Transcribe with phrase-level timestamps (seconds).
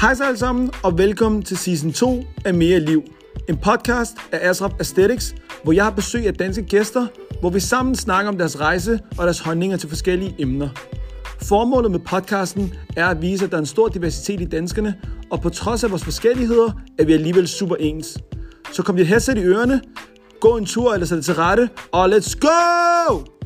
[0.00, 3.02] Hej så alle sammen, og velkommen til season 2 af Mere Liv.
[3.48, 7.06] En podcast af Asrap Aesthetics, hvor jeg har besøg af danske gæster,
[7.40, 10.68] hvor vi sammen snakker om deres rejse og deres holdninger til forskellige emner.
[11.42, 14.94] Formålet med podcasten er at vise, at der er en stor diversitet i danskerne,
[15.30, 18.18] og på trods af vores forskelligheder, er vi alligevel super ens.
[18.72, 19.80] Så kom dit headset i ørerne,
[20.40, 23.37] gå en tur eller sæt det til rette, og let's go!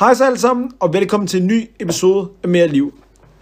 [0.00, 2.94] Hej så alle sammen, og velkommen til en ny episode af Mere Liv.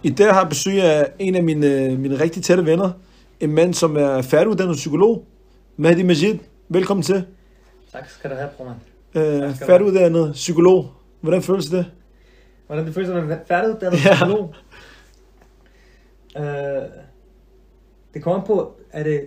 [0.03, 2.91] I dag har jeg besøg af en af mine, mine rigtig tætte venner,
[3.39, 5.25] en mand, som er færdiguddannet psykolog,
[5.77, 6.37] Mahdi Majid.
[6.69, 7.25] Velkommen til.
[7.91, 9.43] Tak skal du have, bror mand.
[9.43, 10.91] Øh, færdiguddannet psykolog.
[11.21, 11.85] Hvordan føles det?
[12.67, 14.13] Hvordan det føles at være færdiguddannet Ja.
[14.13, 14.53] psykolog?
[16.37, 16.43] Øh,
[18.13, 19.21] det kommer på, er det,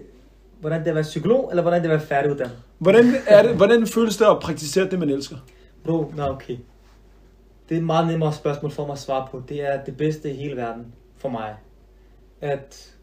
[0.61, 2.57] hvordan det er at være psykolog, eller hvordan det er at være færdiguddannet?
[2.79, 5.37] Hvordan, er det, hvordan føles det at praktisere det, man elsker?
[5.85, 6.57] Bro, nå okay.
[7.69, 9.43] Det er et meget nemmere spørgsmål for mig at svare på.
[9.49, 11.57] Det er det bedste i hele verden for mig.
[12.41, 12.97] At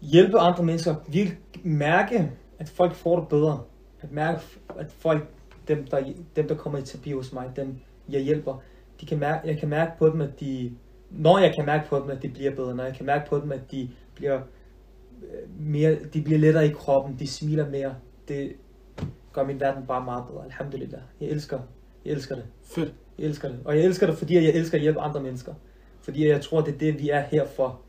[0.00, 0.94] hjælpe andre mennesker.
[1.08, 3.62] Virkelig mærke, at folk får det bedre.
[4.00, 4.40] At mærke,
[4.78, 5.28] at folk,
[5.68, 7.76] dem der, dem der kommer i terapi hos mig, dem
[8.08, 8.62] jeg hjælper,
[9.00, 10.76] de kan mærke, jeg kan mærke på dem, at de,
[11.10, 13.38] når jeg kan mærke på dem, at de bliver bedre, når jeg kan mærke på
[13.38, 14.40] dem, at de bliver
[15.22, 17.94] øh, mere, de bliver lettere i kroppen, de smiler mere,
[18.28, 18.52] det
[19.32, 20.44] gør min verden bare meget bedre.
[20.44, 21.02] Alhamdulillah.
[21.20, 21.60] Jeg elsker,
[22.08, 22.44] jeg elsker det.
[22.64, 22.94] Fedt.
[23.18, 23.58] Jeg elsker det.
[23.64, 25.54] Og jeg elsker det, fordi jeg elsker at hjælpe andre mennesker.
[26.00, 27.80] Fordi jeg tror, det er det, vi er her for.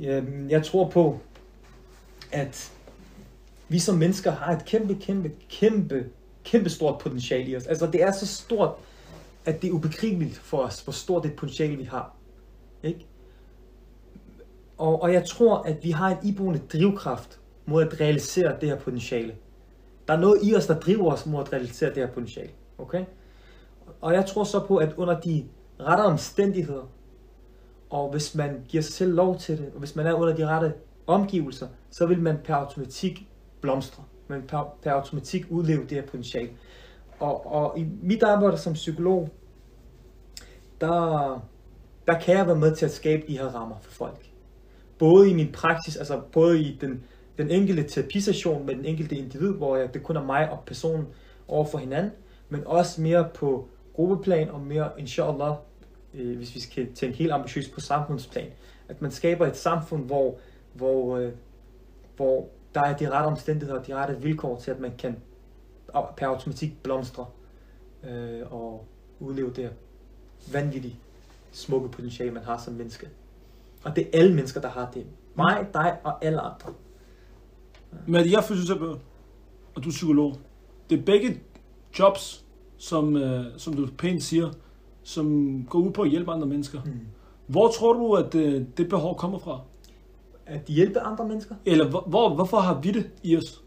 [0.00, 1.20] Øhm, Jeg tror på,
[2.32, 2.72] at
[3.68, 6.06] vi som mennesker har et kæmpe, kæmpe, kæmpe,
[6.44, 7.66] kæmpe stort potentiale i os.
[7.66, 8.74] Altså, det er så stort,
[9.44, 12.14] at det er ubegribeligt for os, hvor stort det potentiale vi har.
[12.82, 13.06] Ikke?
[14.78, 18.76] Og, og jeg tror, at vi har en iboende drivkraft mod at realisere det her
[18.76, 19.34] potentiale.
[20.08, 22.50] Der er noget i os, der driver os mod at realisere det her potentiale.
[22.78, 23.04] Okay?
[24.00, 25.44] Og jeg tror så på, at under de
[25.80, 26.90] rette omstændigheder,
[27.90, 30.46] og hvis man giver sig selv lov til det, og hvis man er under de
[30.46, 30.74] rette
[31.06, 33.28] omgivelser, så vil man per automatik
[33.60, 34.02] blomstre.
[34.28, 36.50] Man per, per automatik udleve det her potentiale.
[37.20, 39.28] Og, og i mit arbejde som psykolog,
[40.80, 41.42] der,
[42.06, 44.30] der kan jeg være med til at skabe de her rammer for folk.
[44.98, 47.02] Både i min praksis, altså både i den,
[47.38, 51.06] den enkelte terapisession med den enkelte individ, hvor jeg, det kun er mig og personen
[51.48, 52.12] over for hinanden,
[52.48, 55.54] men også mere på gruppeplan og mere, inshallah,
[56.14, 58.50] øh, hvis vi skal tænke helt ambitiøst på samfundsplan,
[58.88, 60.38] at man skaber et samfund, hvor,
[60.72, 61.32] hvor, øh,
[62.16, 65.16] hvor der er de rette omstændigheder og de rette vilkår til, at man kan
[66.16, 67.26] per automatik blomstre
[68.04, 68.86] øh, og
[69.20, 69.70] udleve det her
[70.52, 70.96] vanvittigt
[71.52, 73.08] smukke potentiale, man har som menneske.
[73.84, 75.06] Og det er alle mennesker, der har det.
[75.36, 76.74] Mig, dig og alle andre.
[78.06, 79.00] Men jeg er fysioterapeut,
[79.74, 80.36] og du er psykolog.
[80.90, 81.40] Det er begge
[81.98, 82.44] jobs,
[82.78, 84.50] som, øh, som du pænt siger,
[85.02, 86.82] som går ud på at hjælpe andre mennesker.
[86.84, 87.06] Mm.
[87.46, 89.60] Hvor tror du, at øh, det behov kommer fra?
[90.46, 91.54] At hjælpe andre mennesker?
[91.64, 93.62] Eller hvor, hvor, hvorfor har vi det i os?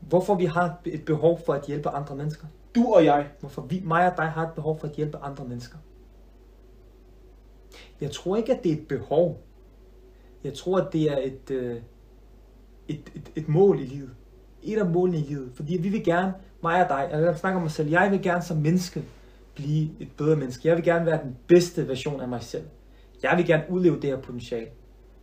[0.00, 2.46] Hvorfor vi har et behov for at hjælpe andre mennesker?
[2.74, 3.30] Du og jeg.
[3.40, 5.78] Hvorfor vi, mig og dig har et behov for at hjælpe andre mennesker?
[8.00, 9.45] Jeg tror ikke, at det er et behov.
[10.46, 11.76] Jeg tror, at det er et, øh,
[12.88, 14.10] et, et, et mål i livet.
[14.62, 15.50] Et af målene i livet.
[15.54, 18.42] Fordi vi vil gerne, mig og dig, jeg snakker om mig selv, jeg vil gerne
[18.42, 19.04] som menneske
[19.54, 20.68] blive et bedre menneske.
[20.68, 22.64] Jeg vil gerne være den bedste version af mig selv.
[23.22, 24.66] Jeg vil gerne udleve det her potentiale.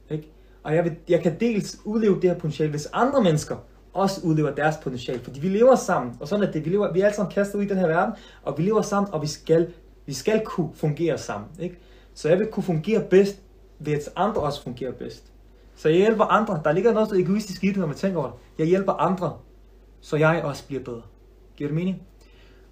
[0.09, 0.31] Ikke?
[0.63, 3.55] Og jeg, vil, jeg kan dels udleve det her potentiale, hvis andre mennesker
[3.93, 5.19] også udlever deres potentiale.
[5.19, 6.65] Fordi vi lever sammen, og sådan er det.
[6.65, 8.81] Vi, lever, vi er alle sammen kastet ud i den her verden, og vi lever
[8.81, 9.73] sammen, og vi skal,
[10.05, 11.49] vi skal kunne fungere sammen.
[11.59, 11.79] Ikke?
[12.13, 13.41] Så jeg vil kunne fungere bedst,
[13.85, 15.23] ved at andre også fungerer bedst.
[15.75, 16.61] Så jeg hjælper andre.
[16.63, 18.37] Der ligger noget egoistisk i det, når man tænker over det.
[18.57, 19.37] Jeg hjælper andre,
[20.01, 21.01] så jeg også bliver bedre.
[21.55, 22.01] Giver det mening?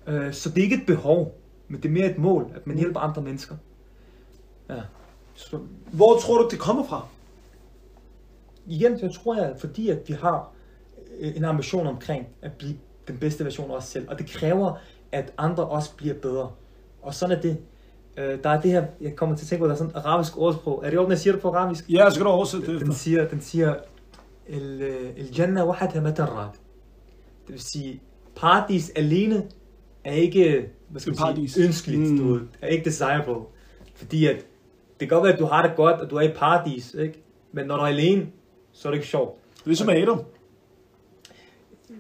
[0.08, 2.78] Øh, Så det er ikke et behov, men det er mere et mål, at man
[2.78, 3.56] hjælper andre mennesker.
[4.70, 4.82] Ja.
[5.34, 5.60] Så
[5.92, 7.06] Hvor tror du, det kommer fra?
[8.66, 10.52] igen, så tror jeg, fordi at vi har
[11.20, 12.78] øh, en ambition omkring at blive
[13.08, 14.74] den bedste version af os selv, og det kræver,
[15.12, 16.52] at andre også bliver bedre.
[17.02, 17.58] Og sådan er det.
[18.18, 19.96] Øh, Der er det her, jeg kommer til at tænke på, der er sådan et
[19.96, 20.82] arabisk ordsprog.
[20.86, 21.90] Er det ordentligt, jeg siger det på arabisk?
[21.90, 23.76] Ja, så skal du oversætte det Den siger, den siger,
[24.48, 24.82] el,
[25.18, 26.50] el jannah wahadha matarrat.
[27.48, 28.02] Det vil sige,
[28.36, 29.44] paradis alene
[30.04, 32.18] er ikke, hvad skal man sige, ønskeligt, Mm.
[32.18, 33.36] du er ikke desirable.
[33.96, 34.44] Fordi at, det
[35.00, 37.24] kan godt være, at du har det godt, og du er i paradis, ikke?
[37.52, 38.28] Men når du er alene,
[38.72, 39.38] så er det ikke sjovt.
[39.66, 40.22] Ligesom Adam.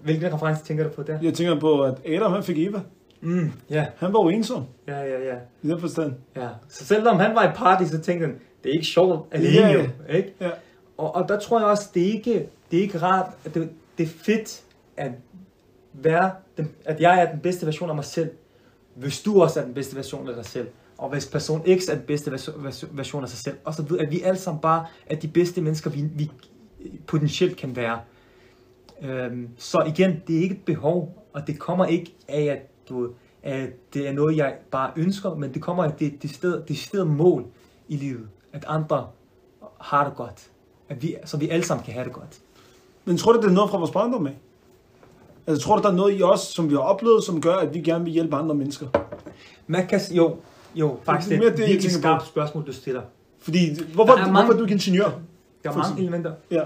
[0.04, 1.20] Hvilken reference tænker du på der?
[1.22, 2.82] Jeg tænker på, at Adam han fik Eva.
[3.22, 6.14] Mm, ja, Han var jo ensom ja, ja, ja, i den forstand.
[6.36, 6.48] ja.
[6.70, 9.88] Så selvom han var i paradis, så tænkte han, det er ikke sjovt alene Ja,
[10.08, 10.16] ja.
[10.16, 10.34] ikke?
[10.42, 10.50] Ja.
[10.98, 13.70] Og, og der tror jeg også, det er ikke, det er ikke rart, at det,
[13.98, 14.62] det er fedt
[14.98, 15.12] at
[15.94, 18.30] være, den, at jeg er den bedste version af mig selv,
[18.96, 20.68] hvis du også er den bedste version af dig selv,
[20.98, 22.32] og hvis person X er den bedste
[22.92, 25.62] version af sig selv, og så ved at vi alle sammen bare er de bedste
[25.62, 26.32] mennesker, vi, vi
[27.08, 28.00] potentielt kan være.
[29.02, 32.60] Øhm, så igen, det er ikke et behov, og det kommer ikke af, at,
[32.90, 33.10] du,
[33.44, 36.78] at det er noget, jeg bare ønsker, men det kommer af, det det sted, det
[36.78, 37.46] sted mål
[37.88, 39.08] i livet, at andre
[39.80, 40.50] har det godt,
[40.90, 42.40] at vi, så vi alle sammen kan have det godt.
[43.06, 44.38] Men tror du, det er noget fra vores barndom af?
[45.48, 47.74] Altså, tror du, der er noget i os, som vi har oplevet, som gør, at
[47.74, 48.88] vi gerne vil hjælpe andre mennesker?
[49.68, 50.36] Man kan, jo,
[50.76, 53.02] jo, faktisk det er et virkelig skarpt spørgsmål, du stiller.
[53.40, 55.10] Fordi, hvorfor, der er mange, hvorfor er du ikke ingeniør?
[55.64, 56.34] Der er mange elementer.
[56.52, 56.64] Ja.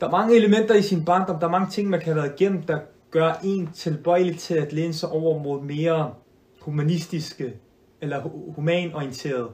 [0.00, 2.40] Der er mange elementer i sin barndom, der er mange ting, man kan have været
[2.40, 2.78] igennem, der
[3.10, 6.14] gør en tilbøjelig til at læne sig over mod mere
[6.60, 7.56] humanistiske
[8.00, 8.20] eller
[8.54, 9.50] humanorienterede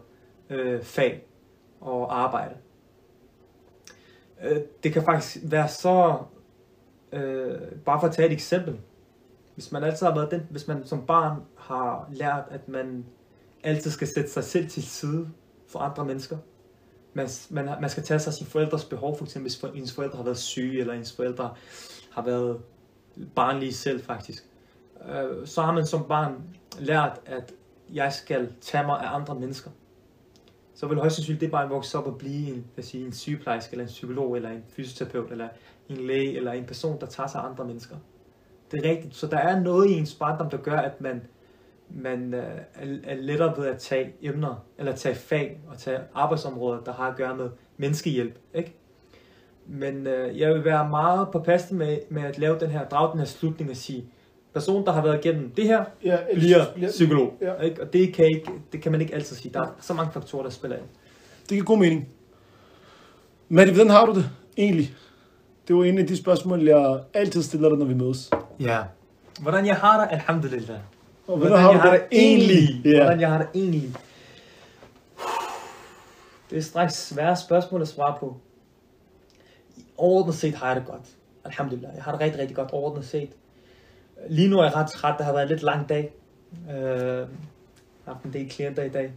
[0.50, 1.26] øh, fag
[1.80, 2.54] og arbejde.
[4.44, 6.18] Øh, det kan faktisk være så,
[7.12, 8.80] øh, bare for at tage et eksempel,
[9.54, 13.04] hvis man altid har været den, hvis man som barn har lært, at man
[13.62, 15.28] altid skal sætte sig selv til side
[15.68, 16.36] for andre mennesker,
[17.14, 20.16] man, man, man skal tage sig af sine forældres behov, for eksempel hvis ens forældre
[20.16, 21.54] har været syge, eller ens forældre
[22.10, 22.60] har været
[23.34, 24.44] barnlige selv faktisk.
[25.08, 26.42] Øh, så har man som barn
[26.78, 27.52] lært, at
[27.92, 29.70] jeg skal tage mig af andre mennesker.
[30.74, 33.72] Så vil højst sandsynligt det barn vokse op og blive en, lad sige, en sygeplejerske,
[33.72, 35.48] eller en psykolog, eller en fysioterapeut, eller
[35.88, 37.96] en læge, eller en person, der tager sig af andre mennesker.
[38.70, 39.16] Det er rigtigt.
[39.16, 41.22] Så der er noget i ens barndom, der gør, at man
[41.88, 42.60] man øh,
[43.04, 47.16] er lettere ved at tage emner, eller tage fag og tage arbejdsområder, der har at
[47.16, 48.38] gøre med menneskehjælp.
[48.54, 48.76] Ikke?
[49.66, 53.18] Men øh, jeg vil være meget påpasselig med, med at lave den her, drage den
[53.18, 54.04] her slutning og sige,
[54.54, 57.32] person, der har været igennem det her, ja, bliver ja, psykolog.
[57.40, 57.54] Ja.
[57.54, 57.82] Ikke?
[57.82, 59.52] Og det kan, ikke, det kan man ikke altid sige.
[59.54, 60.86] Der er så mange faktorer, der spiller ind.
[61.40, 62.08] Det giver god mening.
[63.48, 64.94] Men hvordan har du det egentlig?
[65.68, 68.30] Det var en af de spørgsmål, jeg altid stiller dig, når vi mødes.
[68.60, 68.78] Ja.
[69.40, 70.78] Hvordan jeg har det, alhamdulillah.
[71.26, 72.82] Og hvordan, hvordan jeg har det egentlig?
[72.86, 72.96] Yeah.
[72.96, 73.94] Hvordan jeg har det egentlig?
[76.50, 78.36] Det er straks svære spørgsmål at svare på.
[79.96, 81.16] Overordnet set har jeg det godt.
[81.44, 81.94] Alhamdulillah.
[81.94, 83.36] Jeg har det rigtig, rigtig godt overordnet set.
[84.28, 85.14] Lige nu er jeg ret træt.
[85.18, 86.14] Det har været en lidt lang dag.
[86.70, 87.26] Øh, jeg
[88.04, 89.12] har haft en del klienter i dag.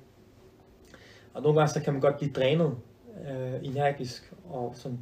[1.33, 2.75] Og nogle gange så kan man godt blive drænet
[3.29, 4.33] øh, energisk.
[4.49, 4.99] Og sådan,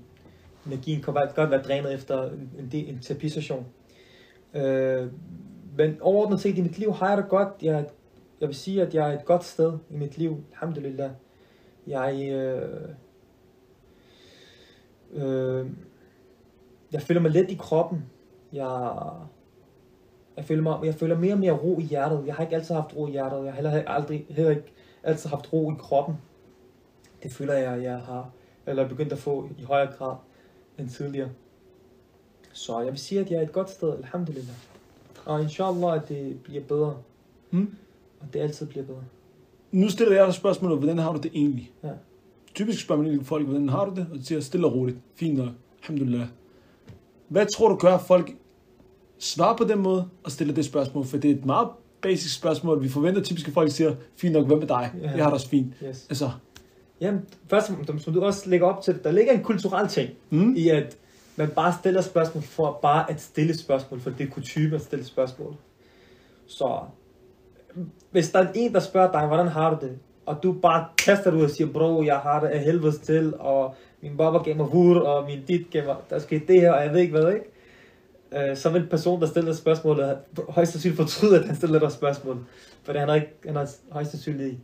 [0.65, 3.65] energien kan godt være drænet efter en, en, en terapisession.
[4.53, 5.11] Øh,
[5.77, 7.49] men overordnet set i mit liv har jeg det godt.
[7.61, 7.85] Jeg,
[8.41, 10.43] jeg vil sige, at jeg er et godt sted i mit liv.
[10.51, 11.09] Alhamdulillah.
[11.87, 12.89] Jeg, øh,
[15.15, 15.69] øh,
[16.91, 18.05] jeg føler mig let i kroppen.
[18.53, 18.91] Jeg,
[20.37, 22.23] jeg, føler mig, jeg føler mere og mere ro i hjertet.
[22.25, 23.45] Jeg har ikke altid haft ro i hjertet.
[23.45, 24.73] Jeg har heller aldrig, heller ikke
[25.03, 26.15] altid haft ro i kroppen.
[27.23, 28.29] Det føler jeg, jeg har
[28.67, 30.15] eller begyndt at få i højere grad
[30.79, 31.29] end tidligere.
[32.53, 34.55] Så jeg vil sige, at jeg er et godt sted, alhamdulillah.
[35.25, 36.97] Og inshallah, at det bliver bedre.
[37.51, 37.75] Mm.
[38.19, 39.03] Og det altid bliver bedre.
[39.71, 41.71] Nu stiller jeg dig spørgsmålet, hvordan har du det egentlig?
[41.83, 41.91] Ja.
[42.55, 44.07] Typisk spørger man folk, hvordan har du det?
[44.11, 44.97] Og de siger stille og roligt.
[45.15, 45.49] Fint nok.
[45.83, 46.27] Alhamdulillah.
[47.27, 48.31] Hvad tror du gør, folk
[49.19, 51.05] svarer på den måde og stiller det spørgsmål?
[51.05, 51.67] For det er et meget
[52.01, 52.83] basic spørgsmål.
[52.83, 54.91] Vi forventer typisk, at folk siger, fint nok, hvad med dig?
[55.01, 55.09] Ja.
[55.09, 55.73] Jeg har det også fint.
[55.83, 56.05] Yes.
[56.09, 56.31] Altså.
[57.01, 57.71] Jamen, først
[58.03, 60.55] som du også lægger op til, der ligger en kulturel ting mm.
[60.55, 60.97] i, at
[61.35, 65.05] man bare stiller spørgsmål for bare at stille spørgsmål, for det er kutume at stille
[65.05, 65.55] spørgsmål.
[66.47, 66.79] Så
[68.11, 69.97] hvis der er en, der spørger dig, hvordan har du det?
[70.25, 73.75] Og du bare kaster ud og siger, bro, jeg har det af helvedes til, og
[74.01, 76.83] min baba gav mig vur, og min dit gav mig, der skete det her, og
[76.83, 77.45] jeg ved ikke hvad, ikke?
[78.49, 80.17] Øh, så vil person, der stiller spørgsmålet,
[80.49, 82.45] højst sandsynligt fortryde, at han stiller dig spørgsmål.
[82.83, 84.57] For han har, ikke, han har højst sandsynligt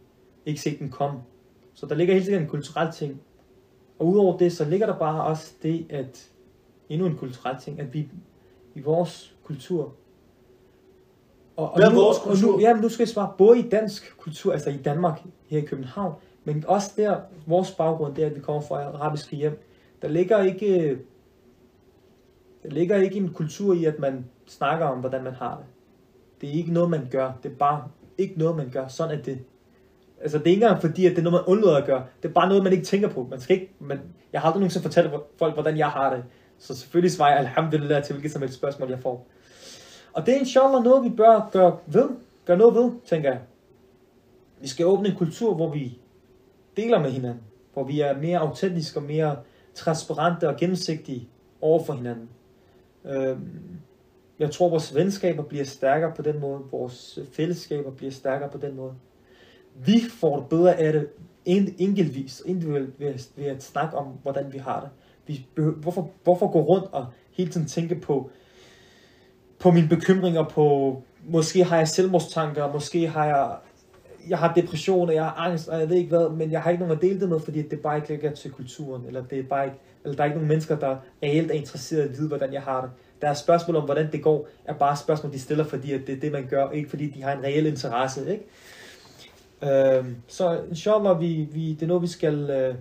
[0.45, 1.19] ikke set den komme.
[1.73, 3.21] Så der ligger helt sikkert en kulturel ting.
[3.99, 6.29] Og udover det, så ligger der bare også det, at
[6.89, 8.09] endnu en kulturel ting, at vi
[8.75, 9.93] i vores kultur,
[11.61, 12.53] og, og Hvad er vores kultur?
[12.53, 15.57] Og nu, ja, nu skal jeg svare både i dansk kultur, altså i Danmark, her
[15.57, 16.13] i København,
[16.43, 19.63] men også der, vores baggrund, der at vi kommer fra arabiske hjem,
[20.01, 20.97] der ligger ikke,
[22.63, 25.65] der ligger ikke en kultur i, at man snakker om, hvordan man har det.
[26.41, 27.31] Det er ikke noget, man gør.
[27.43, 27.83] Det er bare
[28.17, 28.87] ikke noget, man gør.
[28.87, 29.39] Sådan er det.
[30.21, 32.05] Altså, det er ikke engang fordi, at det er noget, man undlader at gøre.
[32.23, 33.27] Det er bare noget, man ikke tænker på.
[33.29, 33.99] Man skal ikke, man,
[34.33, 36.23] jeg har aldrig nogensinde fortalt folk, hvordan jeg har det.
[36.59, 39.27] Så selvfølgelig svarer jeg alhamdulillah til hvilket som helst spørgsmål, jeg får.
[40.13, 42.09] Og det er inshallah noget, vi bør gøre ved.
[42.45, 43.39] Gøre noget ved, tænker jeg.
[44.61, 45.97] Vi skal åbne en kultur, hvor vi
[46.77, 47.41] deler med hinanden.
[47.73, 49.35] Hvor vi er mere autentiske og mere
[49.75, 51.29] transparente og gennemsigtige
[51.61, 52.29] over for hinanden.
[53.05, 53.79] Øhm,
[54.39, 56.59] jeg tror, vores venskaber bliver stærkere på den måde.
[56.71, 58.93] Vores fællesskaber bliver stærkere på den måde.
[59.75, 61.09] Vi får det bedre af det
[61.79, 64.89] enkeltvis, individuelt, ved, ved at snakke om, hvordan vi har det.
[65.27, 68.29] Vi behøver, hvorfor, hvorfor gå rundt og hele tiden tænke på,
[69.61, 73.55] på mine bekymringer, på måske har jeg selvmordstanker, måske har jeg,
[74.29, 76.69] jeg har depression, og jeg har angst, og jeg ved ikke hvad, men jeg har
[76.71, 79.39] ikke nogen at dele det med, fordi det bare ikke ligger til kulturen, eller, det
[79.39, 82.17] er bare ikke, eller der er ikke nogen mennesker, der reelt er interesseret i at
[82.17, 82.89] vide, hvordan jeg har det.
[83.21, 86.15] Der er spørgsmål om, hvordan det går, er bare spørgsmål, de stiller, fordi at det
[86.15, 88.31] er det, man gør, ikke fordi de har en reel interesse.
[88.31, 88.45] Ikke?
[89.97, 92.75] Øhm, så inshallah, vi, vi, det er noget, vi skal øh,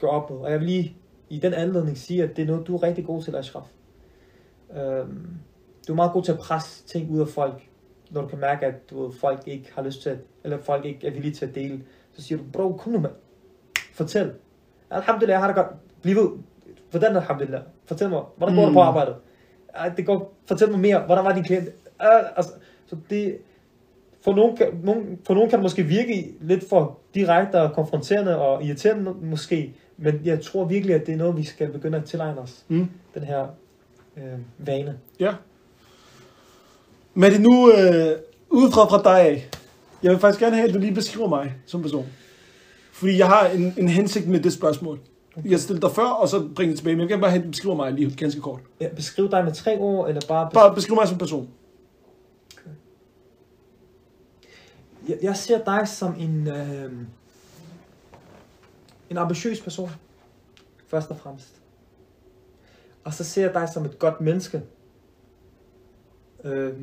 [0.00, 0.38] gå op med.
[0.38, 0.96] Og jeg vil lige
[1.28, 3.66] i den anledning sige, at det er noget, du er rigtig god til, Ashraf.
[4.76, 5.28] Øhm,
[5.88, 7.62] du er meget god til at presse ting ud af folk,
[8.10, 10.84] når du kan mærke, at du ved, folk ikke har lyst til at, eller folk
[10.84, 11.82] ikke er villige til at dele.
[12.12, 13.10] Så siger du, bro, kom nu med.
[13.92, 14.32] Fortæl.
[14.90, 15.66] Alhamdulillah, jeg har det godt.
[16.02, 16.30] Bliv ved.
[16.90, 17.62] Hvordan er alhamdulillah?
[17.84, 18.66] Fortæl mig, hvordan går mm.
[18.66, 19.14] det på arbejdet?
[19.74, 21.68] Ej, det går, fortæl mig mere, hvordan var din klient?
[21.68, 22.52] Uh, altså,
[22.86, 23.38] så det,
[24.24, 28.38] for nogen, kan, nogen, for nogen kan det måske virke lidt for direkte og konfronterende
[28.38, 32.04] og irriterende måske, men jeg tror virkelig, at det er noget, vi skal begynde at
[32.04, 32.64] tilegne os.
[32.68, 32.90] Mm.
[33.14, 33.46] Den her
[34.16, 34.98] øh, vane.
[35.20, 35.34] Ja.
[37.18, 38.18] Men det nu, øh,
[38.50, 39.50] udefra fra dig af,
[40.02, 42.06] jeg vil faktisk gerne have, at du lige beskriver mig som person.
[42.92, 45.00] Fordi jeg har en, en hensigt med det spørgsmål.
[45.36, 45.50] Okay.
[45.50, 47.44] Jeg stillede dig før, og så bringer det tilbage, men jeg vil bare have, at
[47.44, 48.60] du beskriver mig lige ganske kort.
[48.80, 50.50] Ja, beskriv dig med tre ord, eller bare...
[50.54, 51.48] Bare beskriv mig som person.
[55.08, 56.92] Jeg, jeg ser dig som en, øh,
[59.10, 59.90] en ambitiøs person,
[60.88, 61.54] først og fremmest.
[63.04, 64.62] Og så ser jeg dig som et godt menneske.
[66.44, 66.82] Øh,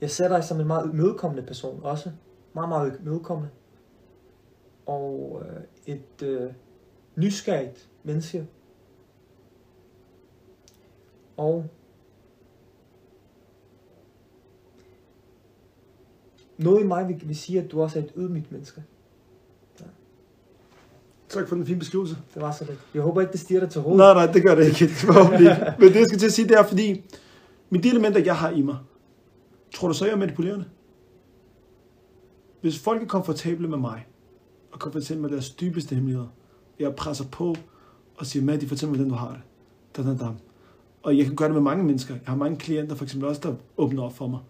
[0.00, 2.12] jeg ser dig som en meget mødekommende person også.
[2.54, 3.50] Meget, meget mødekommende.
[4.86, 6.52] Og øh, et øh,
[7.16, 8.48] nysgerrigt menneske.
[11.36, 11.66] Og
[16.58, 18.84] noget i mig vil, vil sige, at du også er et ydmygt menneske.
[21.32, 22.16] Tak for den fine beskrivelse.
[22.34, 22.78] Det var så det.
[22.94, 23.98] Jeg håber ikke, det stiger dig til hovedet.
[23.98, 24.94] Nej, nej, det gør det ikke.
[24.94, 25.74] Forhåbentlig ikke.
[25.78, 27.04] Men det, jeg skal til at sige, det er, fordi
[27.70, 28.76] med de elementer, jeg har i mig,
[29.74, 30.64] tror du så, jeg er manipulerende?
[32.60, 34.06] Hvis folk er komfortable med mig,
[34.72, 36.28] og kan fortælle mig deres dybeste hemmeligheder,
[36.78, 37.54] jeg presser på
[38.16, 39.40] og siger, Maddie, fortæl mig, hvordan du har det.
[39.96, 40.30] Da, da, da.
[41.02, 42.14] Og jeg kan gøre det med mange mennesker.
[42.14, 44.40] Jeg har mange klienter, for eksempel også, der åbner op for mig.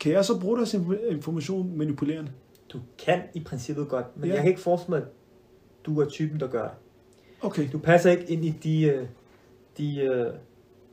[0.00, 0.74] Kan jeg så bruge deres
[1.10, 2.30] information manipulerende?
[2.72, 4.28] Du kan i princippet godt, men Ja.
[4.28, 4.34] ja.
[4.34, 5.08] jeg kan ikke forestille mig, at
[5.86, 6.72] du er typen, der gør det.
[7.42, 7.68] Okay.
[7.72, 9.06] Du passer ikke ind i de, øh,
[9.78, 10.32] de øh,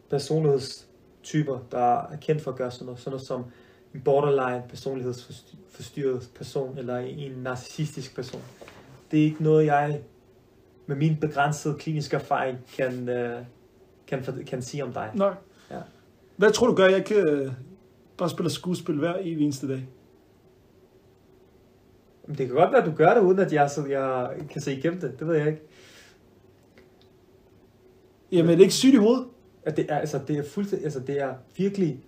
[0.10, 3.00] personlighedstyper, der er kendt for at gøre sådan noget.
[3.00, 3.46] Sådan noget som
[3.94, 8.42] en borderline personlighedsforstyrret person, eller en narcissistisk person.
[9.12, 10.02] Det er ikke noget, jeg
[10.88, 13.44] med min begrænsede kliniske erfaring kan, øh,
[14.08, 15.12] kan, kan sige om dig.
[15.14, 15.34] Nej.
[15.72, 15.80] Ja.
[16.36, 17.52] Hvad tror du gør, jeg kan
[18.18, 19.88] bare spille skuespil hver evig eneste dag?
[22.28, 24.74] Det kan godt være, at du gør det, uden at jeg, så jeg kan se
[24.74, 25.20] igennem det.
[25.20, 25.62] Det ved jeg ikke.
[28.32, 29.26] Jamen, er det ikke sygt i hovedet?
[29.64, 32.04] At det er, altså, det er fuldstændig, altså, det er virkelig,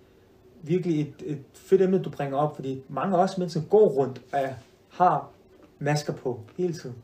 [0.62, 4.22] virkelig et, et fedt emne, du bringer op, fordi mange af os mennesker går rundt
[4.32, 4.54] og
[4.88, 5.30] har
[5.78, 6.96] masker på hele tiden.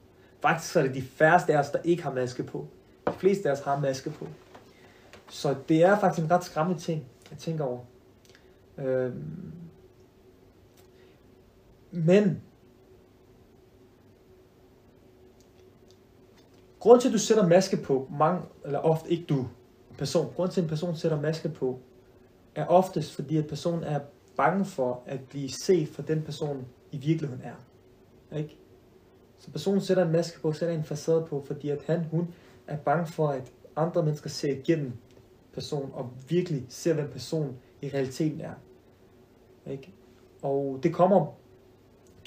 [0.43, 2.67] Faktisk så er det de færreste af os, der ikke har maske på.
[3.07, 4.27] De fleste af os har maske på.
[5.29, 7.81] Så det er faktisk en ret skræmmende ting, jeg tænker over.
[8.79, 9.53] Øhm.
[11.91, 12.43] Men
[16.87, 19.49] Grunden til, at du sætter maske på, mange, eller ofte ikke du,
[19.99, 21.79] person, grunden til, at en person sætter maske på,
[22.55, 24.01] er oftest fordi, at personen er
[24.37, 27.55] bange for at blive set for den person i virkeligheden er.
[28.39, 28.59] Ikke?
[29.39, 32.35] Så personen sætter en maske på, sætter en facade på, fordi at han, hun
[32.67, 34.93] er bange for, at andre mennesker ser igennem
[35.53, 38.55] personen, og virkelig ser, hvem personen i realiteten er.
[39.71, 39.93] Ikke?
[40.43, 41.35] Og det kommer,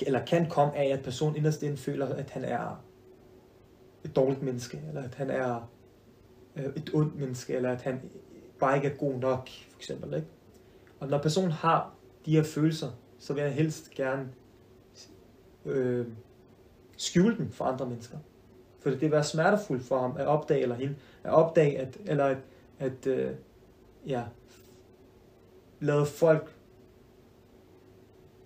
[0.02, 2.89] eller kan komme af, at personen inderst inde føler, at han er
[4.06, 5.72] et dårligt menneske, eller at han er
[6.56, 8.02] øh, et ondt menneske, eller at han
[8.60, 10.14] bare ikke er god nok, for eksempel.
[10.14, 10.28] Ikke?
[11.00, 11.94] Og når personen har
[12.26, 14.30] de her følelser, så vil jeg helst gerne
[15.66, 16.08] øh,
[16.98, 18.18] skjule dem for andre mennesker.
[18.80, 22.26] For det vil være smertefuldt for ham at opdage, eller hende, at opdage, at, eller
[22.26, 22.38] at,
[22.80, 23.32] at øh,
[24.08, 24.24] ja,
[25.80, 26.56] lade folk,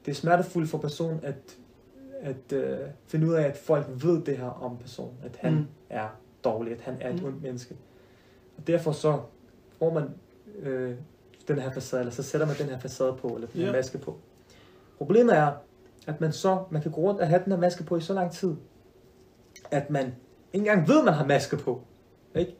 [0.06, 1.58] det er smertefuldt for personen at
[2.24, 2.78] at øh,
[3.08, 5.66] finde ud af, at folk ved det her om personen, at han Mm.
[5.90, 6.08] er
[6.44, 7.28] dårlig, at han er et Mm.
[7.28, 7.76] ondt menneske.
[8.58, 9.20] Og derfor så
[9.80, 10.04] får man
[10.60, 10.96] øh,
[11.48, 13.72] den her facade, eller så sætter man den her facade på, eller den her Ja.
[13.72, 14.18] maske på.
[14.98, 15.52] Problemet er,
[16.08, 18.14] at man så, man kan gå rundt og have den her maske på i så
[18.14, 18.56] lang tid,
[19.72, 20.16] at man ikke
[20.70, 21.82] engang ved, at man har maske på.
[22.36, 22.56] Ikke?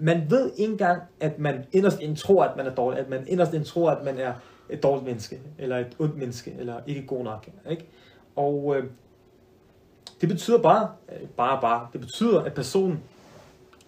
[0.00, 3.24] Man ved ikke engang, at man inderst inde tror, at man er dårlig, at man
[3.28, 4.32] inderst inde tror, at man er
[4.70, 7.48] et dårligt menneske, eller et ondt menneske, eller ikke god nok.
[7.70, 7.88] Ikke?
[8.36, 8.84] Og øh,
[10.20, 13.00] Det betyder bare, øh, bare, bare, det betyder, at personen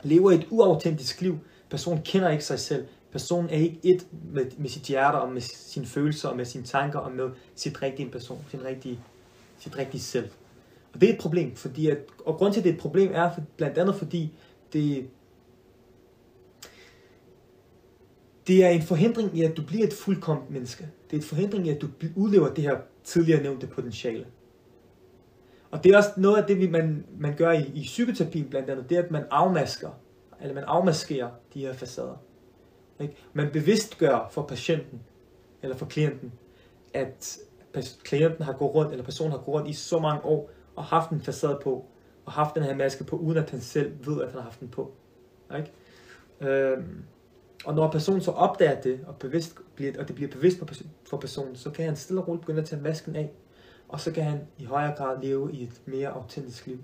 [0.03, 1.39] lever et uautentisk liv.
[1.71, 2.87] Personen kender ikke sig selv.
[3.13, 6.65] Personen er ikke et med, med sit hjerte og med sine følelser og med sine
[6.65, 9.01] tanker og med sit rigtige person, sin rigtige,
[9.59, 10.29] sit rigtige selv.
[10.95, 13.11] Og det er et problem, fordi at, og grund til, at det er et problem,
[13.15, 14.33] er for, blandt andet fordi,
[14.73, 15.09] det,
[18.47, 20.89] det er en forhindring i, at du bliver et fuldkomt menneske.
[21.11, 24.27] Det er en forhindring i, at du udlever det her tidligere nævnte potentiale.
[25.75, 28.71] Og det er også noget af det, vi, man, man gør i, i psykoterapien blandt
[28.71, 29.91] andet, det er, at man afmasker,
[30.41, 32.17] eller man afmaskerer de her facader.
[33.01, 33.17] Ikke?
[33.33, 35.01] Man bevidst gør for patienten,
[35.63, 36.33] eller for klienten,
[36.93, 37.39] at
[38.05, 41.11] klienten har gået rundt, eller personen har gået rundt i så mange år, og haft
[41.11, 41.85] en facade på,
[42.25, 44.61] og haft den her maske på, uden at han selv ved, at han har haft
[44.61, 44.93] den på.
[45.57, 45.73] Ikke?
[46.53, 47.05] Øhm,
[47.65, 50.59] og når personen så opdager det, og, bevidst bliver, og det bliver bevidst
[51.09, 53.33] for personen, så kan han stille og roligt begynde at tage masken af,
[53.89, 56.79] og så kan han i højere grad leve i et mere autentisk liv.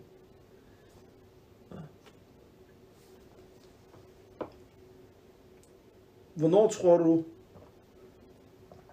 [6.35, 7.25] Hvornår tror du,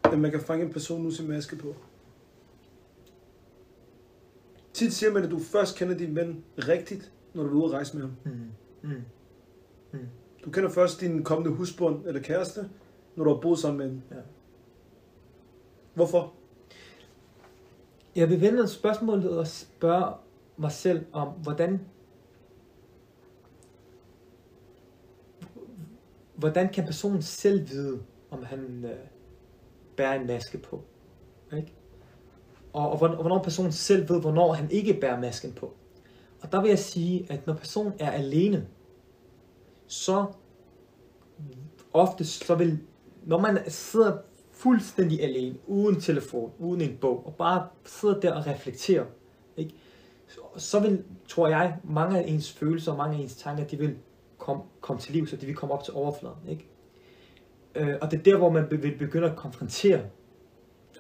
[0.04, 1.76] at man kan fange en person nu sin maske på?
[4.74, 7.72] Tit siger man, at du først kender din ven rigtigt, når du er ude at
[7.72, 8.16] rejse med ham.
[8.26, 8.52] Mm.
[8.90, 9.04] Mm.
[9.92, 10.08] Mm.
[10.46, 12.70] Du kender først din kommende husbund eller kæreste,
[13.16, 14.04] når du har boet sammen med den.
[14.12, 14.22] Ja.
[15.94, 16.34] Hvorfor?
[18.18, 20.14] Jeg vil vende spørgsmålet og spørge
[20.58, 21.82] mig selv om, hvordan
[26.36, 29.08] hvordan kan personen selv vide, om han øh,
[29.96, 30.84] bærer en maske på?
[31.58, 31.74] Ikke?
[32.74, 35.74] Og, og hvornår personen selv ved, hvornår han ikke bærer masken på.
[36.42, 38.68] Og der vil jeg sige, at når personen er alene,
[39.88, 40.26] så
[41.94, 42.80] ofte så vil,
[43.26, 44.18] når man sidder
[44.58, 49.06] fuldstændig alene, uden telefon, uden en bog, og bare sidder der og reflekterer,
[49.58, 49.74] ikke?
[50.58, 53.96] så vil, tror jeg, mange af ens følelser og mange af ens tanker, de vil
[54.38, 56.50] komme, komme til liv, så de vil komme op til overfladen.
[56.50, 56.68] Ikke?
[57.76, 60.02] Øh, og det er der, hvor man vil begynde at konfrontere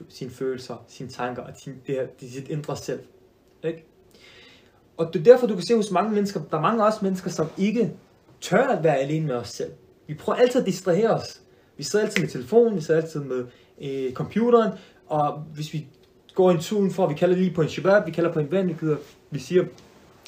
[0.10, 3.00] sine følelser, sine tanker og sin, det, her, det sit indre selv.
[3.64, 3.86] Ikke?
[4.98, 7.30] Og det er derfor, du kan se hos mange mennesker, der er mange også mennesker,
[7.30, 7.94] som ikke
[8.42, 9.72] tør at være alene med os selv.
[10.08, 11.42] Vi prøver altid at distrahere os.
[11.78, 13.46] Vi sidder altid med telefonen, vi sidder altid med
[13.82, 14.72] øh, computeren,
[15.08, 15.88] og hvis vi
[16.36, 18.68] går en tur for, vi kalder lige på en shabab, vi kalder på en ven,
[18.68, 18.98] vi, gider,
[19.32, 19.66] vi siger,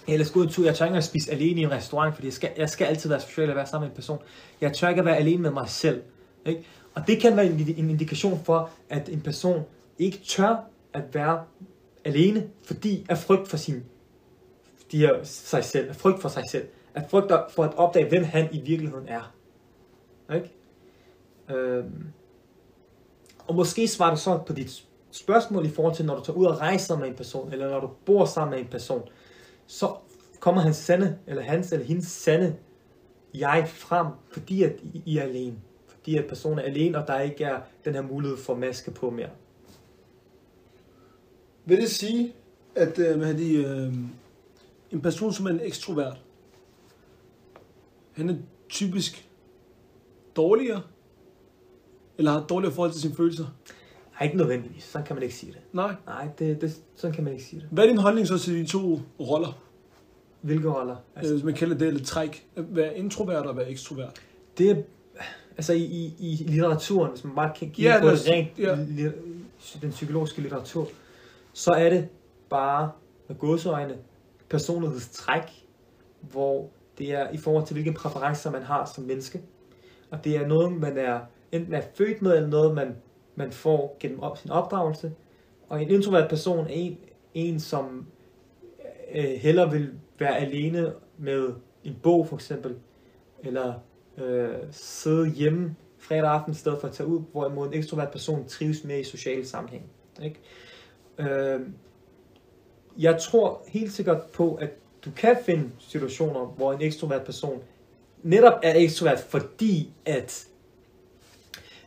[0.07, 2.15] hey, lad os gå en tur, jeg tør ikke at spise alene i en restaurant,
[2.15, 4.19] fordi jeg skal, jeg skal altid være social og være sammen med en person.
[4.61, 6.01] Jeg tør ikke at være alene med mig selv.
[6.45, 6.65] Ikke?
[6.93, 9.61] Og det kan være en, en indikation for, at en person
[9.99, 10.55] ikke tør
[10.93, 11.43] at være
[12.05, 13.83] alene, fordi af frygt for sin,
[14.91, 18.23] de her, sig selv, af frygt for sig selv, af frygt for at opdage, hvem
[18.23, 19.33] han i virkeligheden er.
[20.35, 20.58] Ikke?
[21.49, 21.85] Øh,
[23.47, 26.45] Og måske svarer du så på dit spørgsmål i forhold til, når du tager ud
[26.45, 29.09] og rejser med en person, eller når du bor sammen med en person,
[29.67, 29.95] så
[30.39, 32.55] kommer hans sande, eller hans eller hendes sande
[33.33, 35.55] jeg frem, fordi at I er alene.
[35.87, 39.09] Fordi at personen er alene, og der ikke er den her mulighed for maske på
[39.09, 39.29] mere.
[41.65, 42.33] Vil det sige,
[42.75, 43.93] at øh, hvad de, øh,
[44.91, 46.21] en person, som er en ekstrovert,
[48.11, 48.35] han er
[48.69, 49.29] typisk
[50.35, 50.81] dårligere,
[52.19, 53.45] eller har dårligere forhold til sine følelser?
[54.11, 54.83] Nej, ikke nødvendigvis.
[54.83, 55.61] Sådan kan man ikke sige det.
[55.73, 55.95] Nej?
[56.05, 57.69] Nej, det, det, sådan kan man ikke sige det.
[57.71, 59.57] Hvad er din holdning så til de to roller?
[60.41, 60.95] Hvilke roller?
[61.15, 62.45] Altså, Hvis man kalder det lidt træk.
[62.55, 64.21] At være introvert og være ekstrovert.
[64.57, 64.75] Det er,
[65.57, 68.77] altså i, i, i litteraturen, hvis man bare kan kigge ja, på det rent, ja.
[69.81, 70.87] den psykologiske litteratur,
[71.53, 72.07] så er det
[72.49, 72.91] bare
[73.27, 73.95] med godsøjne
[74.49, 75.65] personlighedstræk,
[76.21, 79.41] hvor det er i forhold til, hvilke præferencer man har som menneske.
[80.11, 81.19] Og det er noget, man er
[81.51, 82.95] enten er født med, eller noget, man,
[83.35, 85.11] man får gennem op, sin opdragelse.
[85.69, 86.97] Og en introvert person er en,
[87.33, 88.05] en som
[89.15, 92.75] øh, heller vil være alene med en bog for eksempel,
[93.43, 93.73] eller
[94.17, 98.47] øh, sidde hjemme fredag aften i stedet for at tage ud, hvorimod en ekstrovert person
[98.47, 99.83] trives mere i sociale sammenhæng.
[100.23, 100.39] Ikke?
[101.17, 101.59] Øh,
[102.97, 104.69] jeg tror helt sikkert på, at
[105.05, 107.63] du kan finde situationer, hvor en ekstrovert person
[108.23, 110.47] netop er ekstrovert, fordi at,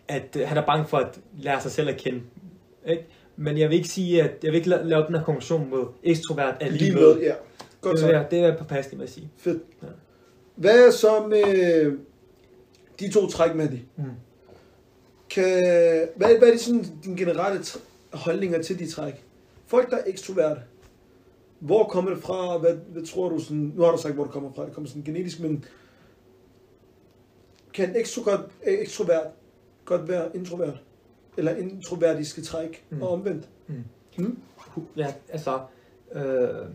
[0.08, 2.22] at øh, han er bange for at lære sig selv at kende.
[2.86, 3.06] Ikke?
[3.36, 6.56] Men jeg vil ikke sige, at jeg vil ikke lave den her konklusion med ekstrovert
[6.60, 7.20] er lige med.
[7.20, 7.34] Ja.
[7.80, 9.30] Godt det, vil være, det er påpasseligt med at sige.
[9.36, 9.62] Fedt.
[9.82, 9.86] Ja.
[10.56, 11.98] Hvad er så med
[13.00, 13.80] de to træk med de?
[13.96, 14.04] Mm.
[15.30, 15.62] Kan,
[16.16, 17.64] hvad, hvad er det sådan din generelle
[18.12, 19.24] holdninger til de træk?
[19.66, 20.60] Folk, der er ekstroverte,
[21.58, 22.58] hvor kommer det fra?
[22.58, 24.88] Hvad, hvad tror du sådan, nu har du sagt, hvor det kommer fra, det kommer
[24.88, 25.64] sådan genetisk, men
[27.74, 29.26] kan en ekstrovert, ekstrovert
[29.98, 30.82] godt være introvert,
[31.36, 33.02] eller introvertiske træk, mm.
[33.02, 33.48] og omvendt.
[33.66, 33.84] Mm.
[34.18, 34.38] Mm.
[34.96, 35.60] Ja, altså,
[36.12, 36.68] øh,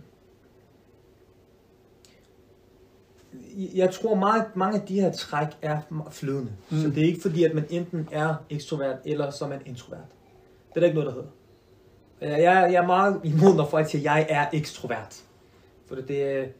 [3.76, 6.52] jeg tror meget, mange af de her træk er flydende.
[6.70, 6.78] Mm.
[6.78, 10.08] Så det er ikke fordi, at man enten er ekstrovert, eller så er man introvert.
[10.70, 11.30] Det er der ikke noget, der hedder.
[12.22, 15.24] Jeg, jeg er meget imod, når folk siger, at jeg er ekstrovert.
[15.88, 16.54] For det, det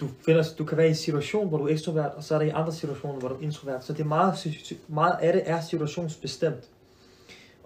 [0.00, 2.38] du, finder, du kan være i en situation, hvor du er ekstrovert, og så er
[2.38, 3.84] der i andre situationer, hvor du er introvert.
[3.84, 4.46] Så det er meget,
[4.88, 6.68] meget af det er situationsbestemt.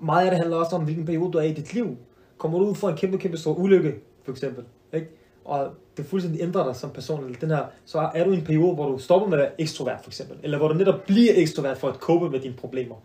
[0.02, 1.96] Meget af det handler også om, hvilken periode du er i dit liv.
[2.38, 5.08] Kommer du ud for en kæmpe, kæmpe stor ulykke, for eksempel, ikke?
[5.44, 8.44] og det fuldstændig ændrer dig som person, eller den her, så er du i en
[8.44, 11.32] periode, hvor du stopper med at være ekstrovert, for eksempel, eller hvor du netop bliver
[11.34, 12.96] ekstrovert for at cope med dine problemer.